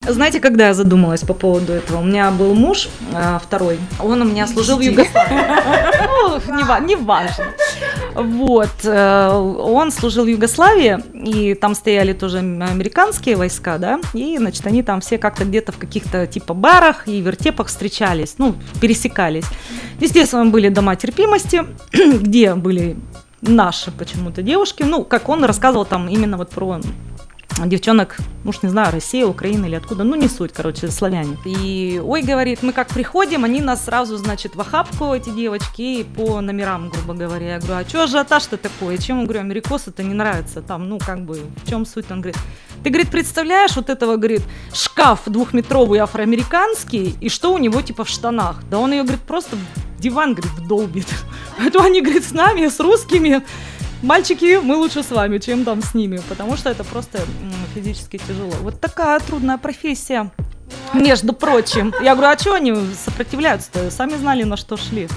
Знаете, 0.01 0.39
когда 0.39 0.67
я 0.67 0.73
задумалась 0.73 1.21
по 1.21 1.33
поводу 1.33 1.73
этого? 1.73 1.99
У 1.99 2.03
меня 2.03 2.31
был 2.31 2.55
муж 2.55 2.89
а, 3.13 3.37
второй, 3.37 3.79
он 3.99 4.21
у 4.21 4.25
меня 4.25 4.47
служил 4.47 4.77
в 4.77 4.81
Югославии. 4.81 5.39
Ну, 6.49 6.55
не 6.55 6.63
ва- 6.63 6.79
не 6.79 6.95
важно. 6.95 7.45
Вот, 8.21 8.69
э, 8.83 9.29
он 9.31 9.91
служил 9.91 10.25
в 10.25 10.27
Югославии, 10.27 10.97
и 11.13 11.53
там 11.53 11.73
стояли 11.73 12.13
тоже 12.13 12.39
американские 12.39 13.37
войска, 13.37 13.77
да, 13.77 13.99
и, 14.13 14.37
значит, 14.37 14.65
они 14.67 14.83
там 14.83 14.99
все 14.99 15.17
как-то 15.17 15.45
где-то 15.45 15.71
в 15.71 15.77
каких-то 15.77 16.27
типа 16.27 16.53
барах 16.53 17.07
и 17.07 17.21
вертепах 17.21 17.67
встречались, 17.67 18.35
ну, 18.37 18.55
пересекались. 18.81 19.45
Естественно, 19.99 20.45
были 20.45 20.69
дома 20.69 20.95
терпимости, 20.95 21.65
где 21.93 22.55
были 22.55 22.97
наши 23.41 23.91
почему-то 23.91 24.41
девушки, 24.41 24.83
ну, 24.83 25.03
как 25.03 25.29
он 25.29 25.43
рассказывал 25.45 25.85
там 25.85 26.09
именно 26.09 26.37
вот 26.37 26.49
про 26.49 26.81
девчонок, 27.65 28.17
уж 28.45 28.61
не 28.63 28.69
знаю, 28.69 28.91
Россия, 28.91 29.25
Украина 29.25 29.65
или 29.65 29.75
откуда, 29.75 30.03
ну 30.03 30.15
не 30.15 30.27
суть, 30.27 30.53
короче, 30.53 30.89
славяне. 30.89 31.37
И 31.45 32.01
ой, 32.03 32.21
говорит, 32.21 32.63
мы 32.63 32.71
как 32.71 32.87
приходим, 32.87 33.43
они 33.43 33.61
нас 33.61 33.85
сразу, 33.85 34.17
значит, 34.17 34.55
в 34.55 34.61
охапку, 34.61 35.13
эти 35.13 35.29
девочки, 35.29 36.03
по 36.15 36.39
номерам, 36.41 36.89
грубо 36.89 37.13
говоря. 37.13 37.53
Я 37.53 37.59
говорю, 37.59 37.85
а 37.85 37.89
что 37.89 38.03
ажиотаж-то 38.03 38.57
такое? 38.57 38.97
Чем, 38.97 39.23
говорю, 39.23 39.41
америкосы-то 39.41 40.03
не 40.03 40.13
нравится? 40.13 40.61
Там, 40.61 40.87
ну, 40.87 40.99
как 40.99 41.25
бы, 41.25 41.41
в 41.63 41.69
чем 41.69 41.85
суть? 41.85 42.09
Он 42.11 42.21
говорит, 42.21 42.37
ты, 42.83 42.89
говорит, 42.89 43.11
представляешь 43.11 43.75
вот 43.75 43.89
этого, 43.89 44.15
говорит, 44.15 44.41
шкаф 44.73 45.21
двухметровый 45.25 45.99
афроамериканский, 45.99 47.15
и 47.19 47.29
что 47.29 47.53
у 47.53 47.57
него, 47.57 47.81
типа, 47.81 48.05
в 48.05 48.09
штанах? 48.09 48.63
Да 48.69 48.79
он 48.79 48.91
ее, 48.91 49.03
говорит, 49.03 49.21
просто 49.21 49.57
диван, 49.99 50.33
говорит, 50.33 50.51
вдолбит. 50.53 51.07
Поэтому 51.57 51.85
они, 51.85 52.01
говорит, 52.01 52.23
с 52.23 52.31
нами, 52.31 52.67
с 52.67 52.79
русскими, 52.79 53.43
Мальчики, 54.01 54.59
мы 54.63 54.75
лучше 54.77 55.03
с 55.03 55.11
вами, 55.11 55.39
чем 55.39 55.65
там 55.65 55.81
с 55.81 55.93
ними, 55.93 56.21
потому 56.29 56.55
что 56.55 56.69
это 56.69 56.83
просто 56.85 57.19
физически 57.75 58.17
тяжело. 58.17 58.53
Вот 58.61 58.79
такая 58.79 59.19
трудная 59.19 59.57
профессия. 59.57 60.31
Между 60.93 61.33
прочим. 61.33 61.93
Я 62.01 62.15
говорю, 62.15 62.33
а 62.33 62.37
что 62.37 62.53
они 62.53 62.73
сопротивляются-то? 63.05 63.91
Сами 63.91 64.15
знали, 64.15 64.43
на 64.43 64.55
что 64.55 64.77
шли. 64.77 65.09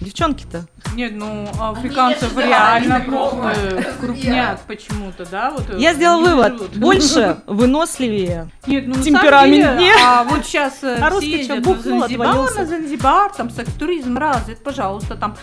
Девчонки-то. 0.00 0.66
Нет, 0.94 1.12
ну 1.14 1.48
африканцев 1.58 2.36
реально 2.36 3.00
просто 3.06 3.84
крупнят 4.00 4.60
почему-то, 4.66 5.24
да? 5.26 5.50
Вот, 5.50 5.78
Я 5.78 5.92
э, 5.92 5.94
сделал 5.94 6.20
не 6.20 6.28
вывод. 6.28 6.52
живут. 6.52 6.70
Больше, 6.76 7.36
выносливее. 7.46 8.50
Нет, 8.66 8.86
ну 8.86 8.96
на 8.96 9.02
темперамент 9.02 9.64
самом 9.64 9.78
деле, 9.78 9.90
не. 9.92 10.02
а 10.02 10.24
вот 10.24 10.44
сейчас 10.44 10.82
А 10.82 11.10
русский 11.10 11.30
чё, 11.30 11.36
съездят 11.36 11.62
бухнул, 11.64 11.94
на 12.00 12.08
Занзибар, 12.08 12.28
отвалился? 12.28 12.58
на 12.60 12.66
Занзибар, 12.66 13.32
там 13.32 13.50
секс-туризм 13.50 14.18
развит, 14.18 14.62
пожалуйста, 14.62 15.16
там 15.16 15.36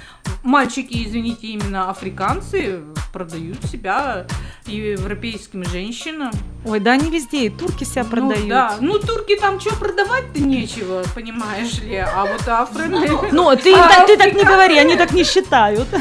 мальчики, 0.43 1.03
извините, 1.07 1.47
именно 1.47 1.89
африканцы 1.89 2.81
продают 3.13 3.63
себя 3.65 4.25
европейским 4.65 5.63
женщинам. 5.63 6.31
Ой, 6.65 6.79
да 6.79 6.91
они 6.91 7.09
везде, 7.09 7.45
и 7.45 7.49
турки 7.49 7.83
себя 7.83 8.03
Ну, 8.03 8.09
продают. 8.09 8.49
да, 8.49 8.75
ну 8.81 8.99
турки 8.99 9.35
там 9.37 9.59
что 9.59 9.75
продавать-то 9.75 10.41
нечего, 10.41 11.03
понимаешь 11.15 11.79
ли, 11.81 11.95
а 11.97 12.25
вот 12.25 12.47
афро... 12.47 12.83
Ну, 13.31 13.55
ты, 13.55 13.73
А 13.73 14.05
ты 14.05 14.17
так 14.17 14.33
не 14.33 14.43
говори, 14.43 14.77
они 14.77 14.95
так 14.97 15.11
не 15.11 15.23
считают. 15.27 15.87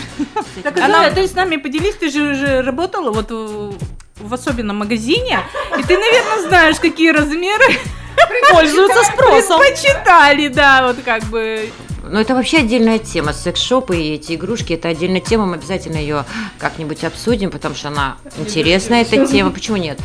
Так, 0.63 0.79
Зоя, 0.79 1.11
ты 1.13 1.27
с 1.27 1.35
нами 1.35 1.57
поделись, 1.57 1.95
ты 1.97 2.11
же 2.11 2.23
уже 2.31 2.63
работала 2.63 3.11
вот 3.11 3.31
в 3.31 4.35
особенном 4.35 4.77
магазине, 4.77 5.41
и 5.79 5.83
ты, 5.83 5.99
наверное, 5.99 6.49
знаешь, 6.49 6.77
какие 6.81 7.11
размеры 7.11 7.65
Пользуются 8.51 9.03
спросом. 9.05 9.61
почитали, 9.61 10.49
да, 10.49 10.87
вот 10.87 10.97
как 11.05 11.25
бы. 11.25 11.71
Ну, 12.09 12.21
это 12.21 12.35
вообще 12.35 12.59
отдельная 12.59 12.99
тема. 12.99 13.33
Секс-шопы 13.33 13.97
и 13.97 14.15
эти 14.15 14.35
игрушки– 14.35 14.73
это 14.75 14.89
отдельная 14.89 15.21
тема. 15.21 15.45
Мы 15.47 15.57
обязательно 15.57 15.97
ее 15.97 16.25
как-нибудь 16.59 17.03
обсудим, 17.03 17.51
потому 17.51 17.75
что 17.75 17.89
она 17.89 18.17
интересная, 18.39 19.03
эта 19.03 19.27
тема. 19.27 19.51
Почему 19.51 19.77
нет? 19.77 19.99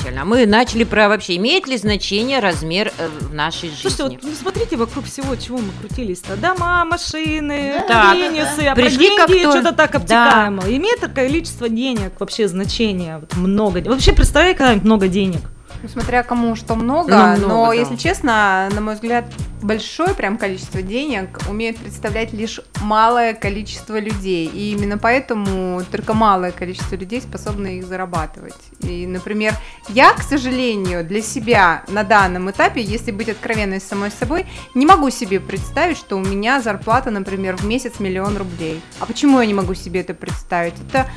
Изначально. 0.00 0.22
А 0.22 0.24
мы 0.24 0.46
начали 0.46 0.84
про 0.84 1.08
вообще, 1.08 1.36
имеет 1.36 1.66
ли 1.66 1.76
значение 1.76 2.40
размер 2.40 2.92
э, 2.98 3.08
в 3.20 3.34
нашей 3.34 3.70
жизни. 3.70 3.88
Слушайте, 3.88 4.04
вот 4.04 4.22
ну, 4.22 4.30
смотрите 4.34 4.76
вокруг 4.76 5.04
всего, 5.04 5.36
чего 5.36 5.58
мы 5.58 5.70
крутились-то. 5.80 6.36
Дома, 6.36 6.84
машины, 6.84 7.82
пенисы, 7.86 8.66
а 8.66 8.74
про 8.74 8.82
Пришли 8.82 9.08
деньги 9.08 9.16
как-то- 9.16 9.60
что-то 9.60 9.72
так 9.72 9.94
обтекаемо. 9.94 10.62
Имеет 10.68 11.00
такое 11.00 11.26
количество 11.26 11.68
денег 11.68 12.12
вообще 12.18 12.48
значение? 12.48 13.18
Вот 13.18 13.36
много. 13.36 13.80
Вообще, 13.80 14.12
представляй, 14.12 14.54
когда-нибудь 14.54 14.84
много 14.84 15.08
денег. 15.08 15.40
Смотря 15.88 16.22
кому 16.22 16.56
что 16.56 16.74
много, 16.74 17.10
Ну, 17.10 17.16
много, 17.16 17.46
но 17.46 17.66
да. 17.68 17.74
если 17.74 17.96
честно, 17.96 18.68
на 18.72 18.80
мой 18.80 18.94
взгляд, 18.94 19.24
большое 19.62 20.14
прям 20.14 20.38
количество 20.38 20.82
денег 20.82 21.38
умеет 21.48 21.78
представлять 21.78 22.32
лишь 22.32 22.60
малое 22.80 23.34
количество 23.34 23.98
людей. 23.98 24.46
И 24.46 24.72
именно 24.72 24.98
поэтому 24.98 25.82
только 25.90 26.14
малое 26.14 26.52
количество 26.52 26.96
людей 26.96 27.20
способно 27.20 27.66
их 27.78 27.86
зарабатывать. 27.86 28.54
И, 28.80 29.06
например, 29.06 29.54
я, 29.88 30.12
к 30.12 30.22
сожалению, 30.22 31.04
для 31.04 31.22
себя 31.22 31.82
на 31.88 32.04
данном 32.04 32.50
этапе, 32.50 32.82
если 32.82 33.10
быть 33.10 33.28
откровенной 33.28 33.80
с 33.80 33.84
самой 33.84 34.10
собой, 34.10 34.46
не 34.74 34.86
могу 34.86 35.10
себе 35.10 35.40
представить, 35.40 35.96
что 35.96 36.16
у 36.16 36.20
меня 36.20 36.60
зарплата, 36.60 37.10
например, 37.10 37.56
в 37.56 37.64
месяц 37.64 38.00
миллион 38.00 38.36
рублей. 38.36 38.80
А 38.98 39.06
почему 39.06 39.40
я 39.40 39.46
не 39.46 39.54
могу 39.54 39.74
себе 39.74 40.00
это 40.00 40.14
представить? 40.14 40.74
Это 40.88 41.08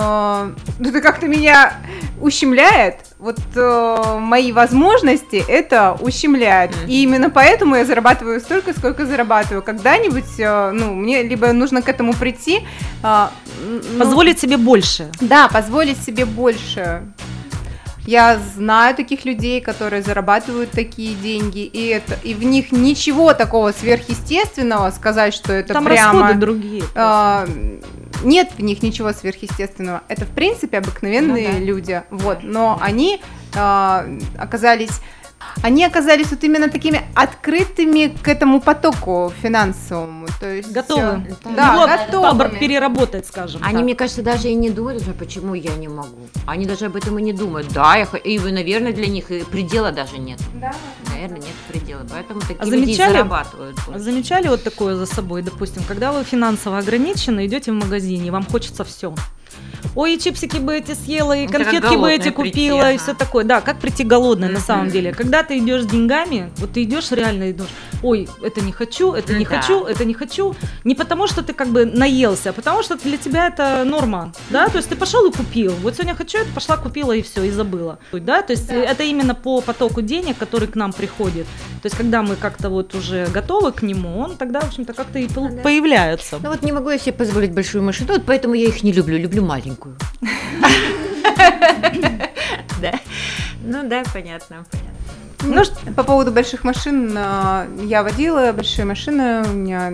э, 0.00 0.50
ну, 0.78 0.88
это 0.88 1.00
как-то 1.00 1.26
меня 1.26 1.72
ущемляет. 2.20 2.96
Вот 3.18 3.38
э, 3.54 4.18
мои 4.18 4.52
возможности 4.52 5.42
это 5.48 5.96
ущемляет. 6.00 6.72
И 6.86 7.02
именно 7.02 7.30
поэтому 7.30 7.76
я 7.76 7.84
зарабатываю 7.84 8.40
столько, 8.40 8.72
сколько 8.72 9.06
зарабатываю. 9.06 9.62
Когда-нибудь, 9.62 10.38
э, 10.38 10.70
ну, 10.72 10.94
мне 10.94 11.22
либо 11.22 11.52
нужно 11.52 11.82
к 11.82 11.88
этому 11.88 12.12
прийти. 12.14 12.66
э, 13.02 13.26
ну, 13.92 13.98
Позволить 13.98 14.38
себе 14.40 14.56
больше. 14.56 15.10
да, 15.20 15.48
позволить 15.48 16.02
себе 16.02 16.24
больше. 16.24 17.02
Я 18.06 18.38
знаю 18.54 18.94
таких 18.94 19.24
людей, 19.24 19.60
которые 19.60 20.00
зарабатывают 20.00 20.70
такие 20.70 21.16
деньги, 21.16 21.64
и 21.64 21.88
это 21.88 22.14
и 22.22 22.34
в 22.34 22.44
них 22.44 22.70
ничего 22.70 23.34
такого 23.34 23.72
сверхъестественного 23.72 24.92
сказать, 24.92 25.34
что 25.34 25.52
это 25.52 25.74
Там 25.74 25.84
прямо 25.84 26.20
расходы 26.20 26.38
другие. 26.38 26.84
а, 26.94 27.48
нет 28.24 28.50
в 28.56 28.62
них 28.62 28.82
ничего 28.82 29.12
сверхъестественного. 29.12 30.02
Это, 30.08 30.24
в 30.24 30.30
принципе, 30.30 30.78
обыкновенные 30.78 31.48
Ну 31.48 31.54
да. 31.54 31.58
люди. 31.58 32.02
Вот, 32.10 32.38
но 32.42 32.78
они 32.80 33.20
а, 33.54 34.06
оказались. 34.38 35.00
Они 35.62 35.84
оказались 35.84 36.30
вот 36.30 36.44
именно 36.44 36.68
такими 36.68 37.00
открытыми 37.14 38.08
к 38.22 38.28
этому 38.28 38.60
потоку 38.60 39.32
финансовому. 39.42 40.26
То 40.40 40.54
есть, 40.54 40.70
Готовы. 40.72 41.00
э, 41.28 41.34
Да, 41.56 41.74
Его 41.74 42.22
побр- 42.22 42.58
переработать, 42.58 43.26
скажем 43.26 43.60
Они, 43.64 43.74
так. 43.76 43.82
мне 43.84 43.94
кажется, 43.94 44.22
даже 44.22 44.48
и 44.48 44.54
не 44.54 44.70
думают, 44.70 45.02
почему 45.18 45.54
я 45.54 45.74
не 45.76 45.88
могу. 45.88 46.28
Они 46.46 46.66
даже 46.66 46.86
об 46.86 46.96
этом 46.96 47.18
и 47.18 47.22
не 47.22 47.32
думают. 47.32 47.68
Да, 47.72 47.96
я, 47.96 48.04
и, 48.04 48.38
наверное, 48.38 48.92
для 48.92 49.06
них 49.06 49.30
и 49.30 49.44
предела 49.44 49.92
даже 49.92 50.18
нет. 50.18 50.38
Да. 50.54 50.72
Наверное, 51.10 51.38
нет 51.38 51.54
предела. 51.72 52.06
Поэтому 52.10 52.40
такие 52.40 52.56
А 52.60 52.64
люди 52.64 52.76
и 52.76 52.84
замечали? 52.94 53.12
зарабатывают. 53.12 53.76
больше. 53.86 54.00
Замечали 54.00 54.48
вот 54.48 54.62
такое 54.62 54.94
за 54.94 55.06
собой, 55.06 55.42
допустим, 55.42 55.82
когда 55.88 56.12
вы 56.12 56.22
финансово 56.24 56.78
ограничены, 56.78 57.46
идете 57.46 57.72
в 57.72 57.74
магазин, 57.74 58.24
и 58.24 58.30
вам 58.30 58.44
хочется 58.44 58.84
все. 58.84 59.14
Ой, 59.96 60.14
и 60.14 60.18
чипсики 60.18 60.58
бы 60.58 60.76
эти 60.76 60.92
съела, 60.92 61.34
и 61.34 61.46
конфетки 61.46 61.96
бы 61.96 62.12
эти 62.12 62.30
прийти, 62.30 62.30
купила, 62.32 62.92
и 62.92 62.98
все 62.98 63.14
такое. 63.14 63.44
Да, 63.44 63.62
как 63.62 63.80
прийти 63.80 64.04
голодной 64.04 64.50
на 64.50 64.60
самом 64.60 64.90
деле. 64.90 65.12
Когда 65.12 65.42
ты 65.42 65.58
идешь 65.58 65.84
с 65.84 65.86
деньгами, 65.86 66.50
вот 66.58 66.72
ты 66.72 66.82
идешь 66.82 67.10
реально 67.12 67.50
идешь, 67.50 67.66
ой, 68.02 68.28
это 68.42 68.60
не 68.60 68.72
хочу, 68.72 69.12
это 69.12 69.34
не 69.34 69.44
Да. 69.44 69.56
хочу, 69.56 69.84
это 69.84 70.04
не 70.04 70.14
хочу. 70.14 70.54
Не 70.84 70.94
потому, 70.94 71.26
что 71.26 71.42
ты 71.42 71.52
как 71.52 71.68
бы 71.68 71.84
наелся, 71.86 72.50
а 72.50 72.52
потому 72.52 72.82
что 72.82 72.96
для 72.96 73.16
тебя 73.16 73.48
это 73.48 73.84
норма. 73.84 74.32
Да, 74.50 74.68
то 74.68 74.78
есть 74.78 74.88
ты 74.88 74.96
пошел 74.96 75.28
и 75.30 75.32
купил. 75.32 75.72
Вот 75.82 75.94
сегодня 75.94 76.14
хочу, 76.14 76.38
это 76.38 76.52
пошла, 76.52 76.76
купила 76.76 77.12
и 77.12 77.22
все, 77.22 77.42
и 77.44 77.50
забыла. 77.50 77.98
Да, 78.12 78.42
то 78.42 78.52
есть 78.52 78.68
это 78.70 79.02
именно 79.02 79.34
по 79.34 79.60
потоку 79.60 80.02
денег, 80.02 80.36
который 80.38 80.68
к 80.68 80.74
нам 80.76 80.92
приходит. 80.92 81.46
То 81.82 81.86
есть 81.86 81.96
когда 81.96 82.22
мы 82.22 82.36
как-то 82.36 82.68
вот 82.70 82.94
уже 82.94 83.26
готовы 83.26 83.72
к 83.72 83.82
нему, 83.82 84.18
он 84.20 84.36
тогда, 84.36 84.60
в 84.60 84.68
общем-то, 84.68 84.92
как-то 84.92 85.18
и 85.18 85.28
пол- 85.28 85.50
появляется. 85.62 86.38
Ну 86.42 86.50
вот 86.50 86.62
не 86.62 86.72
могу 86.72 86.90
я 86.90 86.98
себе 86.98 87.12
позволить 87.12 87.52
большую 87.52 87.82
машину, 87.84 88.12
вот 88.12 88.22
поэтому 88.26 88.54
я 88.54 88.66
их 88.68 88.82
не 88.82 88.92
люблю, 88.92 89.18
люблю 89.18 89.44
маленькую. 89.44 89.96
Да. 92.80 92.92
Ну 93.64 93.88
да, 93.88 94.02
понятно, 94.12 94.64
понятно. 94.70 94.95
Ну, 95.42 95.62
по 95.94 96.02
поводу 96.02 96.32
больших 96.32 96.64
машин, 96.64 97.14
а, 97.16 97.66
я 97.78 98.02
водила 98.02 98.52
большие 98.52 98.84
машины, 98.84 99.42
у 99.44 99.52
меня 99.52 99.92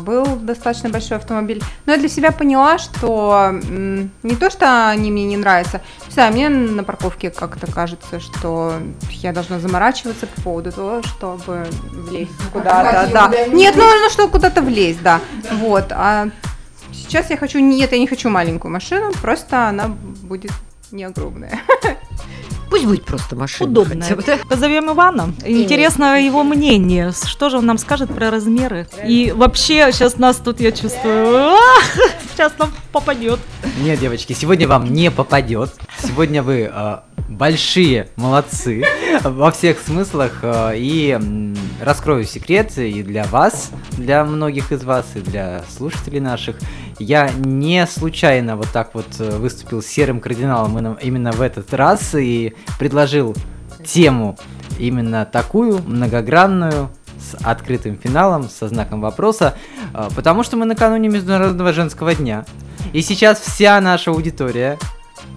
был 0.00 0.24
достаточно 0.36 0.88
большой 0.88 1.18
автомобиль. 1.18 1.62
Но 1.86 1.92
я 1.92 1.98
для 1.98 2.08
себя 2.08 2.32
поняла, 2.32 2.78
что 2.78 3.50
не 3.52 4.36
то, 4.36 4.50
что 4.50 4.88
они 4.88 5.10
мне 5.10 5.24
не 5.24 5.36
нравятся, 5.36 5.80
не 6.06 6.12
знаю, 6.12 6.32
мне 6.32 6.48
на 6.48 6.84
парковке 6.84 7.30
как-то 7.30 7.70
кажется, 7.70 8.20
что 8.20 8.74
я 9.10 9.32
должна 9.32 9.58
заморачиваться 9.60 10.26
по 10.26 10.40
поводу 10.42 10.72
того, 10.72 11.02
чтобы 11.02 11.66
влезть 11.92 12.32
куда-то, 12.52 13.10
да. 13.12 13.46
Нет, 13.46 13.74
ну, 13.76 13.84
нужно 13.84 14.10
что 14.10 14.28
куда-то 14.28 14.62
влезть, 14.62 15.02
да. 15.02 15.20
Вот, 15.52 15.86
а 15.90 16.28
сейчас 16.92 17.30
я 17.30 17.36
хочу, 17.36 17.60
нет, 17.60 17.92
я 17.92 17.98
не 17.98 18.06
хочу 18.06 18.30
маленькую 18.30 18.72
машину, 18.72 19.12
просто 19.20 19.68
она 19.68 19.88
будет 20.22 20.52
не 20.90 21.04
огромная. 21.04 21.60
Пусть 22.72 22.86
будет 22.86 23.04
просто 23.04 23.36
машина. 23.36 23.70
Удобно. 23.70 24.00
хотя 24.02 24.16
бы, 24.16 24.22
да? 24.22 24.38
Позовем 24.48 24.90
Ивана. 24.90 25.34
Интересно 25.44 26.18
его 26.18 26.42
мнение. 26.42 27.12
Что 27.12 27.50
же 27.50 27.58
он 27.58 27.66
нам 27.66 27.76
скажет 27.76 28.08
про 28.14 28.30
размеры? 28.30 28.88
И 29.06 29.30
вообще, 29.36 29.90
сейчас 29.92 30.16
нас 30.16 30.38
тут, 30.38 30.58
я 30.58 30.72
чувствую, 30.72 31.36
ах, 31.52 31.84
сейчас 32.32 32.54
нам 32.58 32.72
попадет. 32.90 33.40
Нет, 33.82 34.00
девочки, 34.00 34.32
сегодня 34.32 34.66
вам 34.66 34.90
не 34.90 35.10
попадет. 35.10 35.70
Сегодня 36.02 36.42
вы 36.42 36.70
э, 36.72 36.96
большие 37.28 38.08
молодцы 38.16 38.84
во 39.22 39.50
всех 39.50 39.78
смыслах. 39.78 40.38
э, 40.42 40.72
И 40.76 41.18
раскрою 41.82 42.24
секрет 42.24 42.76
и 42.78 43.02
для 43.02 43.24
вас, 43.24 43.70
для 43.92 44.24
многих 44.24 44.72
из 44.72 44.84
вас, 44.84 45.06
и 45.14 45.20
для 45.20 45.62
слушателей 45.76 46.20
наших. 46.20 46.58
Я 46.98 47.30
не 47.30 47.86
случайно 47.86 48.56
вот 48.56 48.68
так 48.72 48.94
вот 48.94 49.06
э, 49.18 49.36
выступил 49.36 49.82
серым 49.82 50.20
кардиналом 50.20 50.78
именно- 50.78 50.98
именно 51.02 51.32
в 51.32 51.40
этот 51.40 51.74
раз 51.74 52.14
и 52.14 52.54
предложил 52.78 53.34
тему 53.84 54.38
именно 54.78 55.24
такую, 55.24 55.82
многогранную, 55.82 56.90
с 57.18 57.36
открытым 57.42 57.96
финалом, 57.96 58.48
со 58.48 58.68
знаком 58.68 59.00
вопроса, 59.00 59.56
э, 59.94 60.08
потому 60.14 60.42
что 60.42 60.56
мы 60.56 60.64
накануне 60.64 61.08
Международного 61.08 61.72
женского 61.72 62.14
дня. 62.14 62.44
И 62.92 63.02
сейчас 63.02 63.40
вся 63.40 63.80
наша 63.80 64.10
аудитория 64.10 64.78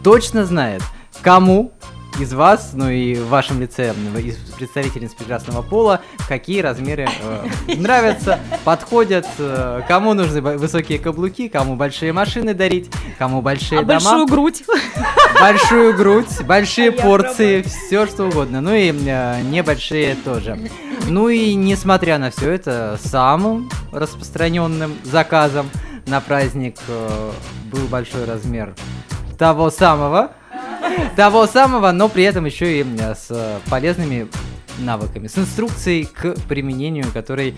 точно 0.04 0.46
знает, 0.46 0.82
кому 1.22 1.72
из 2.20 2.34
вас, 2.34 2.72
ну 2.74 2.90
и 2.90 3.16
в 3.16 3.28
вашем 3.28 3.62
лице, 3.62 3.94
из 4.18 4.36
представительниц 4.36 5.14
прекрасного 5.14 5.62
пола, 5.62 6.02
какие 6.28 6.62
размеры 6.62 7.08
э, 7.22 7.48
нравятся, 7.78 8.40
подходят, 8.64 9.28
э, 9.38 9.82
кому 9.88 10.14
нужны 10.14 10.42
высокие 10.42 11.00
каблуки, 11.00 11.48
кому 11.50 11.76
большие 11.76 12.14
машины 12.14 12.54
дарить, 12.54 12.90
кому 13.18 13.42
большие 13.42 13.80
А 13.80 13.84
дома 13.84 14.00
большую 14.00 14.28
грудь? 14.28 14.64
большую 15.40 15.96
грудь, 15.96 16.42
большие 16.46 16.92
порции, 16.92 17.62
все 17.62 18.08
что 18.08 18.26
угодно. 18.26 18.62
Ну 18.62 18.74
и 18.74 18.92
э, 18.92 19.42
небольшие 19.42 20.16
тоже. 20.16 20.58
Ну 21.08 21.30
и 21.30 21.54
несмотря 21.54 22.18
на 22.18 22.32
все 22.32 22.52
это, 22.52 23.00
самым 23.04 23.70
распространенным 23.92 24.96
заказом 25.04 25.70
на 26.08 26.22
праздник 26.22 26.78
э, 26.88 27.32
был 27.72 27.88
большой 27.88 28.26
размер 28.26 28.74
того 29.38 29.70
самого, 29.70 30.32
того 31.16 31.48
самого, 31.48 31.92
но 31.92 32.10
при 32.10 32.24
этом 32.24 32.46
еще 32.46 32.82
и 32.82 32.86
с 33.16 33.62
полезными 33.70 34.28
навыками, 34.80 35.28
с 35.28 35.38
инструкцией 35.38 36.06
к 36.06 36.36
применению, 36.48 37.06
которой 37.14 37.56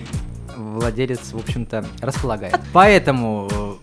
владелец, 0.56 1.32
в 1.32 1.38
общем-то, 1.38 1.86
располагает. 2.02 2.60
Поэтому 2.74 3.48
э, 3.52 3.74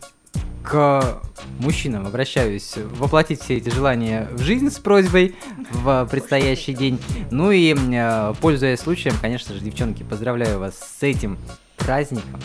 к 0.63 1.21
мужчинам 1.59 2.07
обращаюсь 2.07 2.75
воплотить 2.77 3.43
все 3.43 3.57
эти 3.57 3.69
желания 3.69 4.29
в 4.33 4.43
жизнь 4.43 4.71
с 4.71 4.79
просьбой 4.79 5.35
в 5.71 6.07
предстоящий 6.11 6.75
день. 6.75 7.01
Ну 7.31 7.51
и, 7.51 7.75
э, 7.75 8.35
пользуясь 8.41 8.81
случаем, 8.81 9.15
конечно 9.21 9.55
же, 9.55 9.61
девчонки, 9.61 10.03
поздравляю 10.03 10.59
вас 10.59 10.75
с 10.79 11.03
этим 11.03 11.39
праздником. 11.77 12.41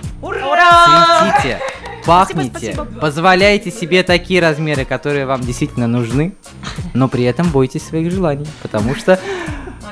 Цветите, 1.31 1.59
пахните, 2.05 2.77
позволяйте 3.01 3.71
себе 3.71 4.03
такие 4.03 4.41
размеры, 4.41 4.85
которые 4.85 5.25
вам 5.25 5.41
действительно 5.41 5.88
нужны, 5.88 6.33
но 6.93 7.07
при 7.07 7.23
этом 7.23 7.49
бойтесь 7.49 7.83
своих 7.83 8.12
желаний, 8.12 8.47
потому 8.62 8.95
что 8.95 9.19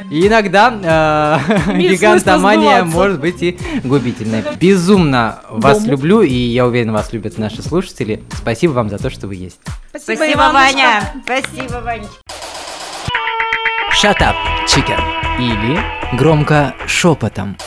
иногда 0.10 1.40
э, 1.50 1.78
гигантомания 1.78 2.84
может 2.84 3.20
быть 3.20 3.42
и 3.42 3.58
губительной. 3.84 4.44
Безумно 4.60 5.40
вас 5.50 5.86
люблю, 5.86 6.22
и 6.22 6.34
я 6.34 6.66
уверен, 6.66 6.92
вас 6.92 7.14
любят 7.14 7.38
наши 7.38 7.62
слушатели. 7.62 8.24
Спасибо 8.34 8.72
вам 8.72 8.90
за 8.90 8.98
то, 8.98 9.10
что 9.10 9.28
вы 9.28 9.36
есть. 9.36 9.60
Спасибо, 9.90 10.52
Ваня. 10.54 11.14
Спасибо, 11.24 11.82
Ваня. 11.84 12.08
Shut 14.02 14.20
up, 14.20 14.36
chicken. 14.68 15.00
Или 15.40 15.80
громко 16.18 16.76
шепотом. 16.86 17.58